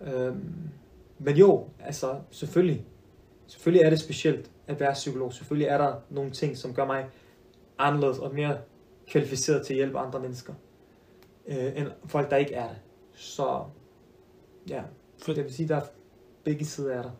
[0.00, 0.54] Øhm,
[1.18, 2.84] men jo, altså selvfølgelig,
[3.46, 5.32] selvfølgelig er det specielt at være psykolog.
[5.32, 7.06] Selvfølgelig er der nogle ting, som gør mig
[7.78, 8.58] anderledes og mere
[9.10, 10.52] kvalificeret til at hjælpe andre mennesker,
[11.48, 12.76] øh, end folk, der ikke er det.
[13.14, 13.62] Så
[14.68, 14.82] ja,
[15.22, 15.36] Fedt.
[15.36, 15.82] det vil sige, der er
[16.44, 17.10] begge sider af der.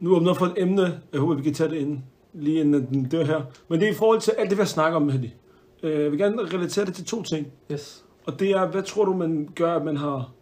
[0.00, 1.00] Nu åbner for et emne.
[1.12, 1.98] Jeg håber, vi kan tage det ind,
[2.32, 3.40] lige inden den dør her.
[3.68, 5.28] Men det er i forhold til alt det, vi har snakket om, Hedy.
[5.82, 7.52] Øh, Jeg vil gerne relatere det til to ting.
[7.72, 8.04] Yes.
[8.26, 10.32] Og det er, hvad tror du, man gør, at man har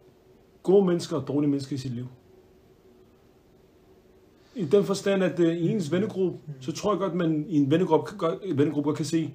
[0.62, 2.06] gode mennesker og dårlige mennesker i sit liv?
[4.54, 7.56] I den forstand, at øh, i ens vennegruppe, så tror jeg godt, at man i
[7.56, 8.10] en vennegruppe,
[8.56, 9.34] vennegruppe godt kan se,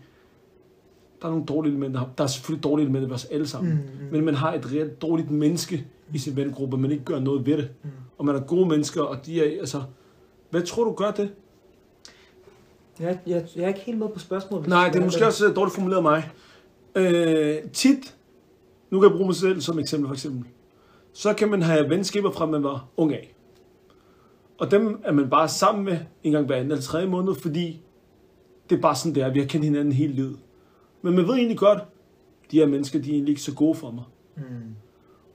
[1.21, 2.01] der er nogle dårlige elementer.
[2.17, 3.73] Der er selvfølgelig dårlige elementer ved os alle sammen.
[3.73, 4.11] Mm, Mm.
[4.11, 7.57] Men man har et reelt dårligt menneske i sin vennegruppe, man ikke gør noget ved
[7.57, 7.69] det.
[7.83, 7.89] Mm.
[8.17, 9.81] Og man er gode mennesker, og de er, altså...
[10.49, 11.29] Hvad tror du gør det?
[12.99, 14.67] Jeg, jeg, jeg er ikke helt med på spørgsmålet.
[14.67, 16.29] Nej, det er måske også øh, dårligt formuleret af mig.
[16.95, 18.15] Øh, tit,
[18.91, 20.43] nu kan jeg bruge mig selv som eksempel for eksempel,
[21.13, 23.35] så kan man have venskaber fra, man var ung af.
[24.57, 27.81] Og dem er man bare sammen med en gang hver anden eller tredje måned, fordi
[28.69, 29.29] det er bare sådan, det er.
[29.33, 30.37] Vi har kendt hinanden hele livet.
[31.05, 31.79] Men man ved egentlig godt,
[32.51, 34.03] de her mennesker, de er egentlig ikke så gode for mig.
[34.37, 34.43] Mm.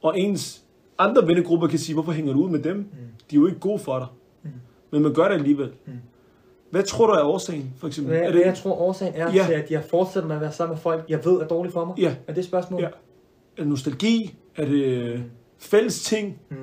[0.03, 0.64] Og ens
[0.99, 2.87] andre vennegrupper kan sige, hvorfor hænger du ud med dem?
[3.31, 4.07] De er jo ikke gode for dig.
[4.43, 4.51] Mm.
[4.91, 5.73] Men man gør det alligevel.
[5.87, 5.93] Mm.
[6.71, 8.16] Hvad tror du er årsagen, for eksempel?
[8.16, 9.45] Hvad, er det, jeg tror årsagen er Ja.
[9.47, 11.85] til, at jeg fortsætter med at være sammen med folk, jeg ved er dårligt for
[11.85, 11.99] mig?
[11.99, 12.16] Ja.
[12.27, 12.81] Er det spørgsmål?
[12.81, 12.87] Ja.
[12.87, 12.91] er
[13.59, 14.39] det nostalgi?
[14.57, 15.21] Er det øh,
[15.59, 16.39] fælles ting?
[16.49, 16.57] Mm.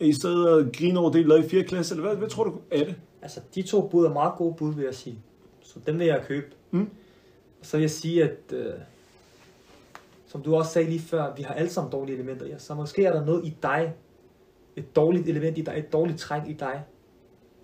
[0.00, 1.62] Er I stedet at grine over det, I lavede i 4.
[1.62, 1.94] klasse?
[1.94, 2.94] Eller hvad, hvad tror du er det?
[3.22, 5.18] Altså, de to bud er meget gode bud, vil jeg sige.
[5.62, 6.46] Så dem vil jeg købe.
[6.70, 6.88] Mm.
[7.62, 8.74] Og så vil jeg sige, at øh,
[10.26, 12.62] som du også sagde lige før, vi har alle sammen dårlige elementer i os.
[12.62, 13.94] Så måske er der noget i dig,
[14.76, 16.84] et dårligt element i dig, et dårligt træk i dig,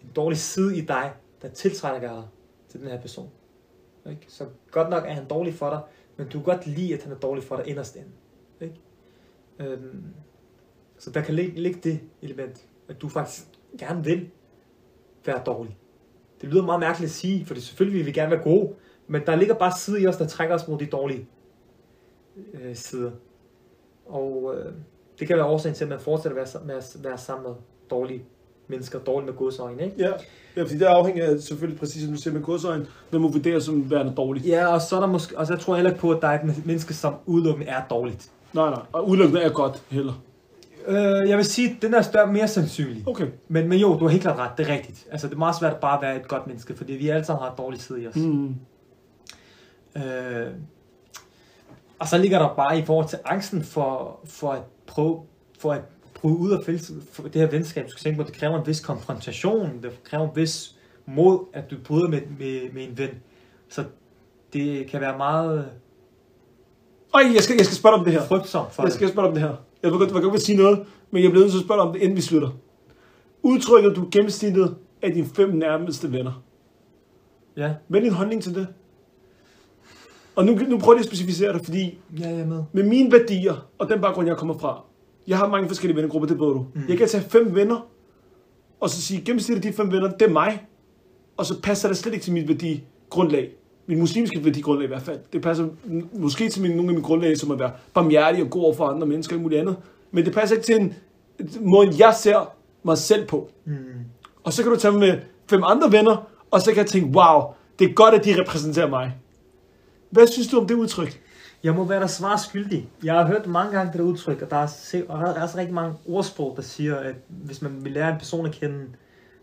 [0.03, 2.24] en dårlig side i dig, der tiltrækker dig
[2.68, 3.30] til den her person.
[4.11, 4.24] Ikke?
[4.28, 5.80] Så godt nok er han dårlig for dig,
[6.16, 8.11] men du kan godt lide, at han er dårlig for dig inderst inde.
[8.61, 8.74] Ikke?
[9.59, 10.05] Øhm,
[10.99, 13.46] så der kan ligge, ligge det element, at du faktisk
[13.78, 14.30] gerne vil
[15.26, 15.78] være dårlig.
[16.40, 18.74] Det lyder meget mærkeligt at sige, for det selvfølgelig vil vi gerne være gode,
[19.09, 21.26] men der ligger bare sider i os, der trækker os mod de dårlige
[22.54, 23.11] øh, sider.
[24.06, 24.72] Og øh,
[25.18, 27.54] det kan være årsagen til, at man fortsætter med at, med at være sammen med
[27.90, 28.22] dårlige
[28.68, 29.96] mennesker, dårlige med godsøjne, ikke?
[29.98, 30.12] Ja.
[30.56, 33.61] ja, fordi det afhænger af selvfølgelig præcis, som du siger med godsøjen, hvad man vurderer
[33.61, 34.46] som værende dårligt.
[34.46, 36.28] Ja, og så er der måske, og så tror jeg heller ikke på, at der
[36.28, 38.30] er et menneske, som udelukkende er dårligt.
[38.52, 38.82] Nej, nej.
[38.92, 40.22] Og udelukkende er godt heller.
[40.86, 43.09] Øh, jeg vil sige, at den er større, mere sandsynlig.
[43.09, 43.26] Okay.
[43.48, 45.06] Men, men jo, du har helt klart ret, det er rigtigt.
[45.11, 47.42] Altså, det er meget svært at bare være et godt menneske, fordi vi alle sammen
[47.42, 48.16] har et dårligt side i os.
[48.16, 48.54] Mm.
[49.99, 50.53] Øh,
[51.99, 55.22] og så ligger der bare i forhold til angsten for, for at prøve,
[55.59, 55.82] for at
[56.14, 56.59] prøve ud af
[57.22, 57.84] det her venskab.
[57.86, 59.82] Du skal tænke på, det kræver en vis konfrontation.
[59.82, 60.76] Det kræver en vis
[61.07, 63.11] mod, at du bryder med, med, med en ven.
[63.68, 63.84] Så
[64.53, 65.68] det kan være meget
[67.14, 68.22] Ej, jeg skal, jeg skal spørge dig om det her.
[68.26, 69.57] frygtsomt for Jeg skal spørge dig om det her.
[69.82, 71.78] Jeg vil godt, jeg vil godt sige noget, men jeg bliver nødt til at spørge
[71.78, 72.51] dig om det, inden vi slutter.
[73.42, 76.42] Udtrykker du gennemsnittet af dine fem nærmeste venner?
[77.57, 78.66] Ja, Hvad er din holdning til det?
[80.39, 82.62] Og nu, nu prøver jeg at specificere det, fordi ja, jeg er med.
[82.72, 84.84] med mine værdier og den baggrund, jeg kommer fra,
[85.26, 86.66] jeg har mange forskellige vennegrupper, det ved du.
[86.74, 86.82] Mm.
[86.89, 87.86] Jeg kan tage fem venner,
[88.80, 90.66] og så sige, gennemsnittet af de fem venner, det er mig.
[91.36, 93.51] Og så passer det slet ikke til mit værdigrundlag.
[93.86, 95.18] Min muslimske værdigrundlag i hvert fald.
[95.32, 95.68] Det passer
[96.12, 98.86] måske til min, nogle af mine grundlag, som at være barmhjertig og god over for
[98.86, 99.76] andre mennesker og muligt andet.
[100.11, 100.95] Men det passer ikke til en
[101.61, 103.51] måde, jeg ser mig selv på.
[103.64, 103.74] Mm.
[104.45, 105.18] Og så kan du tage med
[105.51, 107.43] fem andre venner, og så kan jeg tænke, wow,
[107.78, 109.12] det er godt, at de repræsenterer mig.
[110.11, 111.20] Hvad synes du om det udtryk?
[111.62, 112.88] Jeg må være der svar skyldig.
[113.04, 115.42] Jeg har hørt mange gange det der udtryk, og der er, se- og der er
[115.42, 118.84] også rigtig mange ordsprog, der siger, at hvis man vil lære en person at kende,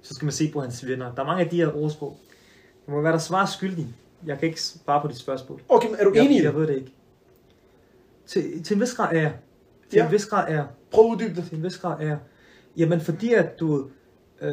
[0.01, 1.16] så skal man se på hans venner.
[1.16, 2.18] Der er mange af de her ordsprog.
[2.88, 3.88] Jeg må være der svar skyldig.
[4.26, 5.61] Jeg kan ikke svare på dit spørgsmål.
[5.70, 6.91] Okay, men er du Jeg, enig i jeg ved det ikke.
[8.26, 9.34] Til, til en vis grad er jeg.
[9.89, 10.05] Til Ja.
[10.05, 10.66] en vis grad er jeg.
[10.91, 11.45] Prøv at uddybe det.
[11.49, 12.18] Til en vis grad er jeg.
[12.78, 13.88] Jamen fordi at du,
[14.41, 14.51] øh,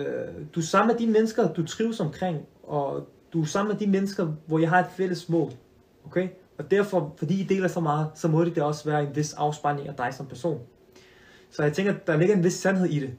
[0.54, 3.90] du er sammen med de mennesker, du trives omkring, og du er sammen med de
[3.92, 5.50] mennesker, hvor jeg har et fælles mål.
[6.06, 6.28] Okay?
[6.58, 9.88] Og derfor, fordi I deler så meget, så må det også være en vis afspejling
[9.88, 10.60] af dig som person.
[11.50, 13.16] Så jeg tænker, at der ligger en vis sandhed i det.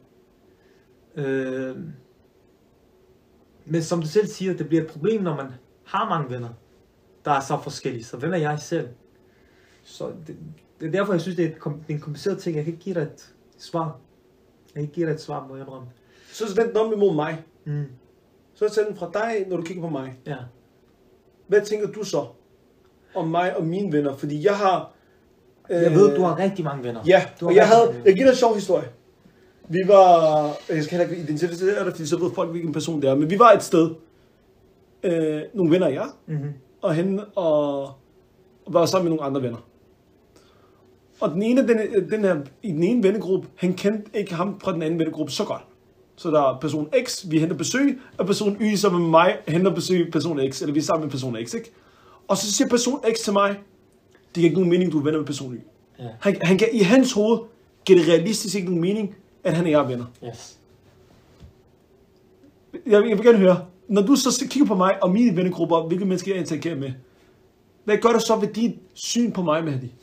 [1.16, 1.78] Øh,
[3.66, 5.48] men som du selv siger, det bliver et problem, når man
[5.86, 6.50] har mange venner,
[7.26, 8.04] der er så forskellige.
[8.04, 8.90] Så hvem er jeg selv?
[9.84, 10.38] Så det,
[10.80, 12.56] det er derfor, jeg synes, det er, et, det er en kompliceret ting.
[12.56, 14.00] Jeg kan ikke give dig et svar.
[14.66, 15.88] Jeg kan ikke give dig et svar, må jeg indrømme.
[16.32, 17.44] Så vend den om imod mig.
[17.66, 17.86] Mm.
[18.54, 20.20] Så tag den fra dig, når du kigger på mig.
[20.26, 20.38] Ja.
[21.48, 22.28] Hvad tænker du så
[23.16, 24.16] om mig og mine venner?
[24.16, 24.92] Fordi jeg har...
[25.70, 27.00] Jeg ved, du har rigtig mange venner.
[27.08, 27.96] Ja, Du og jeg havde...
[28.06, 28.88] Jeg giver dig en sjov historie.
[29.70, 33.10] Vi var, jeg skal heller ikke identificere det, fordi så ved folk, hvilken person det
[33.10, 33.90] er, men vi var et sted,
[35.04, 36.50] øh, nogle venner af jer, Mm-hmm.
[36.82, 37.82] og hende og,
[38.66, 39.58] og var sammen med nogle andre venner.
[41.22, 44.74] Og den ene, den, den her, i den ene vennegruppe, han kendte ikke ham fra
[44.74, 45.62] den anden vennegruppe så godt.
[46.16, 49.74] Så der er person X, vi henter besøg, og person Y sammen med mig henter
[49.76, 51.72] besøg person X, eller vi er sammen med person X, ikke?
[52.28, 55.20] Og så siger person X til mig, det giver ikke nogen mening, du er venner
[55.20, 55.60] med person Y.
[56.00, 56.08] Ja.
[56.20, 57.40] Han, han kan, I hans hoved
[57.86, 60.06] giver det realistisk ikke nogen mening, at han og jeg er venner.
[60.28, 60.58] Yes.
[62.74, 66.06] Jeg, jeg vil gerne høre, når du så kigger på mig og mine vennegrupper, hvilke
[66.06, 66.92] mennesker jeg interagerer med,
[67.84, 69.94] hvad gør du så ved dit syn på mig, Mahdi?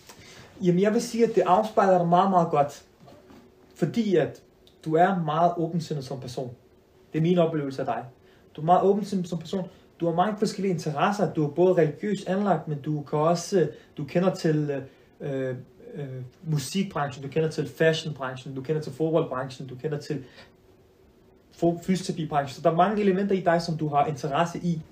[0.62, 2.83] Jamen, jeg vil sige, at det afspejler dig meget, meget godt.
[3.75, 4.43] Fordi at
[4.85, 6.51] du er meget åbensindet som person.
[7.12, 8.05] Det er min oplevelse af dig.
[8.57, 9.64] Du er meget åbensindet som person.
[10.01, 11.32] Du har mange forskellige interesser.
[11.32, 14.82] Du er både religiøst anlagt, men du kan også, øh, du kender til
[15.20, 15.55] øh,
[15.94, 16.07] øh,
[16.44, 20.24] musikbranchen, du kender til fashionbranchen, du kender til fodboldbranchen, du kender til
[21.82, 22.55] fysioterapibranchen.
[22.55, 24.82] Så der er mange elementer i dig, som du har interesse i.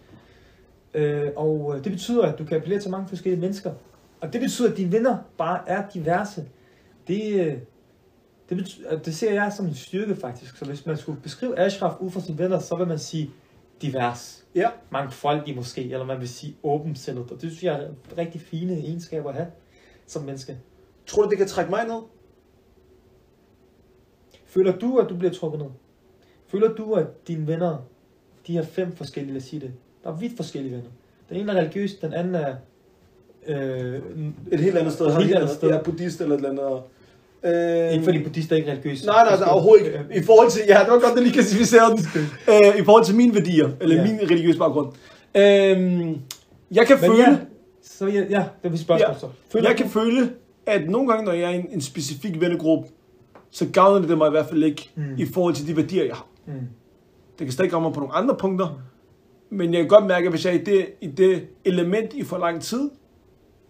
[0.94, 3.72] Øh, og øh, det betyder, at du kan appellere til mange forskellige mennesker.
[4.20, 6.44] Og det betyder, at dine venner bare er diverse.
[7.08, 7.58] Det, øh,
[8.48, 10.56] det, betyder, det ser jeg som en styrke faktisk.
[10.56, 13.30] Så hvis man skulle beskrive Ashraf ud fra sine venner, så vil man sige
[13.82, 14.37] divers.
[14.54, 14.68] Ja.
[14.90, 17.30] Mangfoldig måske, eller man vil sige åbensindet.
[17.30, 17.88] Og det synes jeg er
[18.18, 19.48] rigtig fine egenskaber at have
[20.06, 20.58] som menneske.
[21.06, 22.02] Tror du, det kan trække mig ned?
[24.44, 25.68] Føler du, at du bliver trukket ned?
[26.46, 27.78] Føler du, at dine venner,
[28.46, 29.72] de har fem forskellige, lad os sige det.
[30.04, 30.90] Der er vidt forskellige venner.
[31.28, 32.56] Den ene er religiøs, den anden er...
[33.46, 34.02] Øh,
[34.52, 35.06] Et helt andet sted.
[35.06, 35.70] Et helt andet sted.
[35.70, 36.82] Ja, buddhist eller et eller andet.
[37.44, 39.06] Øh, ikke fordi buddhister er ikke religiøse.
[39.06, 40.04] Nej, nej, nej, overhovedet ikke.
[40.14, 42.04] I forhold til, ja, det var godt, at lige klassificerede den.
[42.48, 44.02] Øh, I forhold til mine værdier, eller Ja.
[44.06, 44.92] min religiøse baggrund.
[45.36, 45.42] Øh,
[46.72, 47.36] jeg kan Men føle, ja,
[47.82, 49.18] så ja, ja, det er spørgsmål Ja.
[49.18, 49.26] så.
[49.52, 50.30] Føler jeg du- kan føle,
[50.66, 52.88] at nogle gange, når jeg er i en, en specifik vennegruppe,
[53.50, 55.02] så gavner det mig i hvert fald ikke Mm.
[55.18, 56.26] i forhold til de værdier, jeg har.
[56.46, 56.52] Mm.
[57.38, 58.80] Det kan stadig mig på nogle andre punkter,
[59.50, 62.24] men jeg kan godt mærke, at hvis jeg er i det, i det element i
[62.24, 62.90] for lang tid,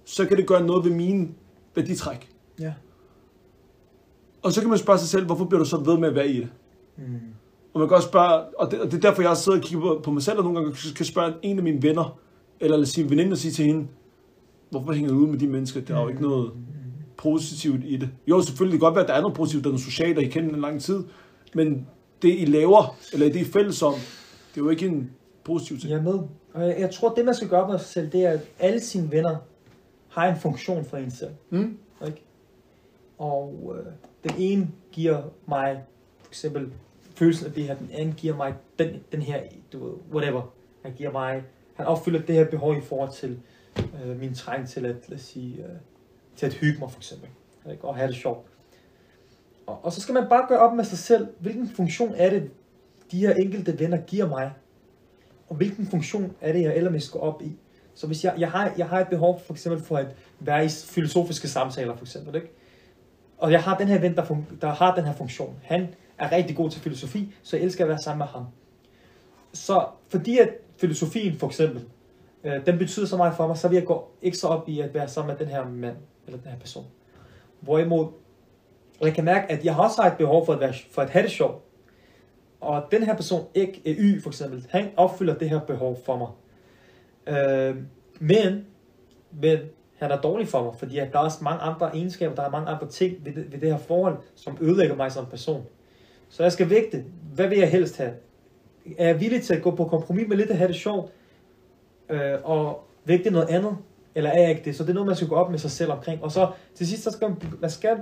[0.05, 1.29] så kan det gøre noget ved mine
[1.75, 2.29] værditræk.
[2.61, 2.73] Ja.
[4.43, 6.29] Og så kan man spørge sig selv, hvorfor bliver du så ved med at være
[6.29, 6.49] i det?
[6.97, 7.05] Mm.
[7.75, 9.81] Og man kan også spørge, og det, og det er derfor, jeg sidder og kigger
[9.81, 12.19] på, på mig selv, og nogle gange kan spørge en af mine venner,
[12.61, 13.87] eller lad os sige en veninde og sige til hende,
[14.71, 15.81] hvorfor hænger du ud med de mennesker?
[15.81, 16.51] Der er jo ikke noget
[17.17, 18.11] positivt i det.
[18.27, 20.19] Jo, selvfølgelig det kan godt være, at der er noget positivt, der er noget socialt,
[20.19, 21.05] og I kender en lang tid,
[21.55, 21.87] men
[22.23, 23.95] det I laver, eller det I er fælles om,
[24.55, 25.11] det er jo ikke en
[25.45, 25.91] positiv ting.
[25.91, 26.19] Jeg er med.
[26.55, 28.81] Og jeg, jeg tror, det man skal gøre med sig selv, det er, at alle
[28.81, 29.37] sine venner
[30.09, 31.31] har en funktion for en selv.
[31.51, 31.79] Mm?
[32.07, 32.23] Ikke?
[33.19, 33.93] Og øh,
[34.25, 35.85] den ene giver mig
[36.19, 36.73] for eksempel
[37.15, 39.43] følelsen af det her, den anden giver mig den, den her,
[39.73, 40.43] du ved, whatever.
[40.83, 41.43] Han giver mig,
[41.75, 43.41] han opfylder det her behov i forhold til
[44.05, 45.71] øh, min træng til at, lad os sige, øh,
[46.37, 47.29] til at hygge mig for eksempel.
[47.71, 47.85] Ikke?
[47.85, 48.47] Og have det sjovt.
[49.67, 52.51] Og, og så skal man bare gøre op med sig selv, hvilken funktion er det,
[53.11, 54.53] de her enkelte venner giver mig,
[55.49, 57.57] og hvilken funktion er det, jeg allermest går op i.
[57.95, 60.07] Så hvis jeg, jeg, har, jeg har et behov for eksempel for at
[60.41, 62.51] være i filosofiske samtaler for eksempel, ikke?
[63.39, 65.57] Og jeg har den her ven, der, fun- der har den her funktion.
[65.63, 68.45] Han er rigtig god til filosofi, så jeg elsker at være sammen med ham.
[69.53, 71.85] Så fordi at filosofien for eksempel,
[72.45, 74.95] øh, den betyder så meget for mig, så vil jeg gå ekstra op i at
[74.95, 76.85] være sammen med den her mand, eller den her person.
[77.61, 78.09] Hvorimod,
[79.01, 81.11] jeg kan mærke, at jeg har også har et behov for at, være, for at
[81.11, 81.63] have det sjovt.
[82.61, 86.17] Og den her person, ikke øh, Y for eksempel, han opfylder det her behov for
[86.17, 86.29] mig.
[87.37, 87.77] Øh,
[88.21, 88.67] men,
[89.31, 89.59] men
[89.99, 92.51] han er dårlig for mig, fordi at der er også mange andre egenskaber, der er
[92.51, 95.67] mange andre ting ved det, ved det her forhold, som ødelægger mig som person.
[96.29, 98.13] Så jeg skal vægte, hvad vil jeg helst have?
[98.99, 101.13] Er jeg villig til at gå på kompromis med lidt at have det sjovt,
[102.09, 103.77] øh, og vægte noget andet,
[104.15, 104.77] eller er jeg ikke det?
[104.77, 106.25] Så det er noget, man skal gå op med sig selv omkring.
[106.25, 107.97] Og så til sidst, så skal man, man skal,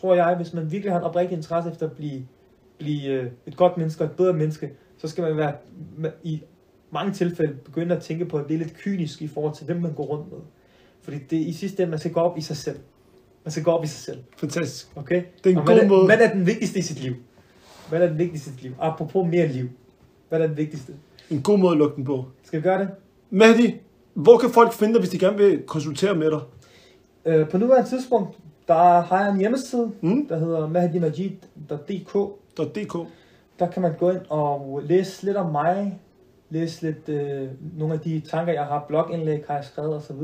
[0.00, 2.26] tror jeg, hvis man virkelig har en oprigtig interesse efter at blive,
[2.78, 5.52] blive øh, et godt menneske og et bedre menneske, så skal man være
[6.22, 6.42] i
[6.90, 9.76] mange tilfælde begynde at tænke på, at det er lidt kynisk i forhold til, dem,
[9.76, 10.38] man går rundt med.
[11.04, 12.76] Fordi det i sidste ende, man skal gå op i sig selv.
[13.44, 14.18] Man skal gå op i sig selv.
[14.36, 14.88] Fantastisk.
[14.96, 15.22] Okay?
[15.44, 16.04] Det er en Og god hvad, er, måde.
[16.06, 17.14] hvad er den vigtigste i sit liv?
[17.88, 18.72] Hvad er den vigtigste i sit liv?
[18.80, 19.68] Apropos mere liv.
[20.28, 20.92] Hvad er den vigtigste?
[21.30, 22.24] En god måde at lukke den på.
[22.44, 22.88] Skal vi gøre det?
[23.30, 23.74] Mahdi,
[24.14, 26.40] hvor kan folk finde dig, hvis de gerne vil konsultere med dig?
[27.26, 28.36] Øh, på nuværende tidspunkt,
[28.68, 30.26] der har jeg en hjemmeside, Mm?
[30.28, 32.16] der hedder mahdimajid.dk.
[32.58, 32.96] .dk.
[33.58, 36.00] Der kan man gå ind og læse lidt om mig,
[36.50, 37.48] læse lidt øh,
[37.78, 40.16] nogle af de tanker, jeg har, blogindlæg har jeg skrevet osv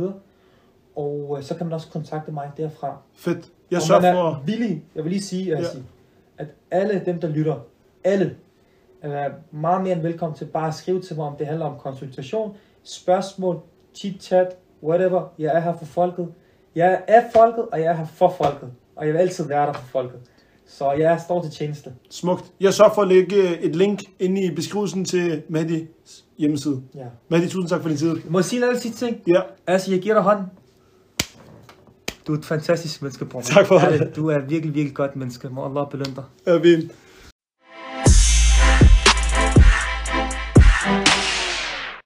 [1.01, 2.97] og øh, så kan man også kontakte mig derfra.
[3.15, 3.53] Fedt.
[3.71, 4.43] Jeg sørger for...
[4.47, 6.45] villig, jeg vil lige sige, altså, ja.
[6.45, 7.57] at alle dem, der lytter,
[8.05, 8.37] alle,
[9.03, 11.79] er meget mere end velkommen til bare at skrive til mig, om det handler om
[11.79, 13.61] konsultation, spørgsmål,
[13.95, 15.33] chit-chat, whatever.
[15.39, 16.29] Jeg er her for folket.
[16.75, 18.71] Jeg er af folket, og jeg er her for folket.
[18.97, 20.21] Og jeg vil altid være der for folket.
[20.67, 21.93] Så jeg står til tjeneste.
[22.11, 22.53] Smukt.
[22.61, 25.89] Jeg sørger for at lægge øh, et link ind i beskrivelsen til Maddie
[26.39, 26.83] hjemmeside.
[26.95, 27.05] Ja.
[27.29, 28.17] Maddie, tusind tak for din tid.
[28.29, 29.23] Må jeg sige en anden sidste ting?
[29.27, 29.41] Ja.
[29.67, 30.41] Altså, jeg giver dig hånd.
[32.27, 33.41] Du er et fantastisk menneske, bror.
[33.41, 34.17] Tak for det.
[34.17, 35.49] Du er virkelig, virkelig godt menneske.
[35.49, 36.55] Må Allah belønne dig.
[36.55, 36.91] Amen.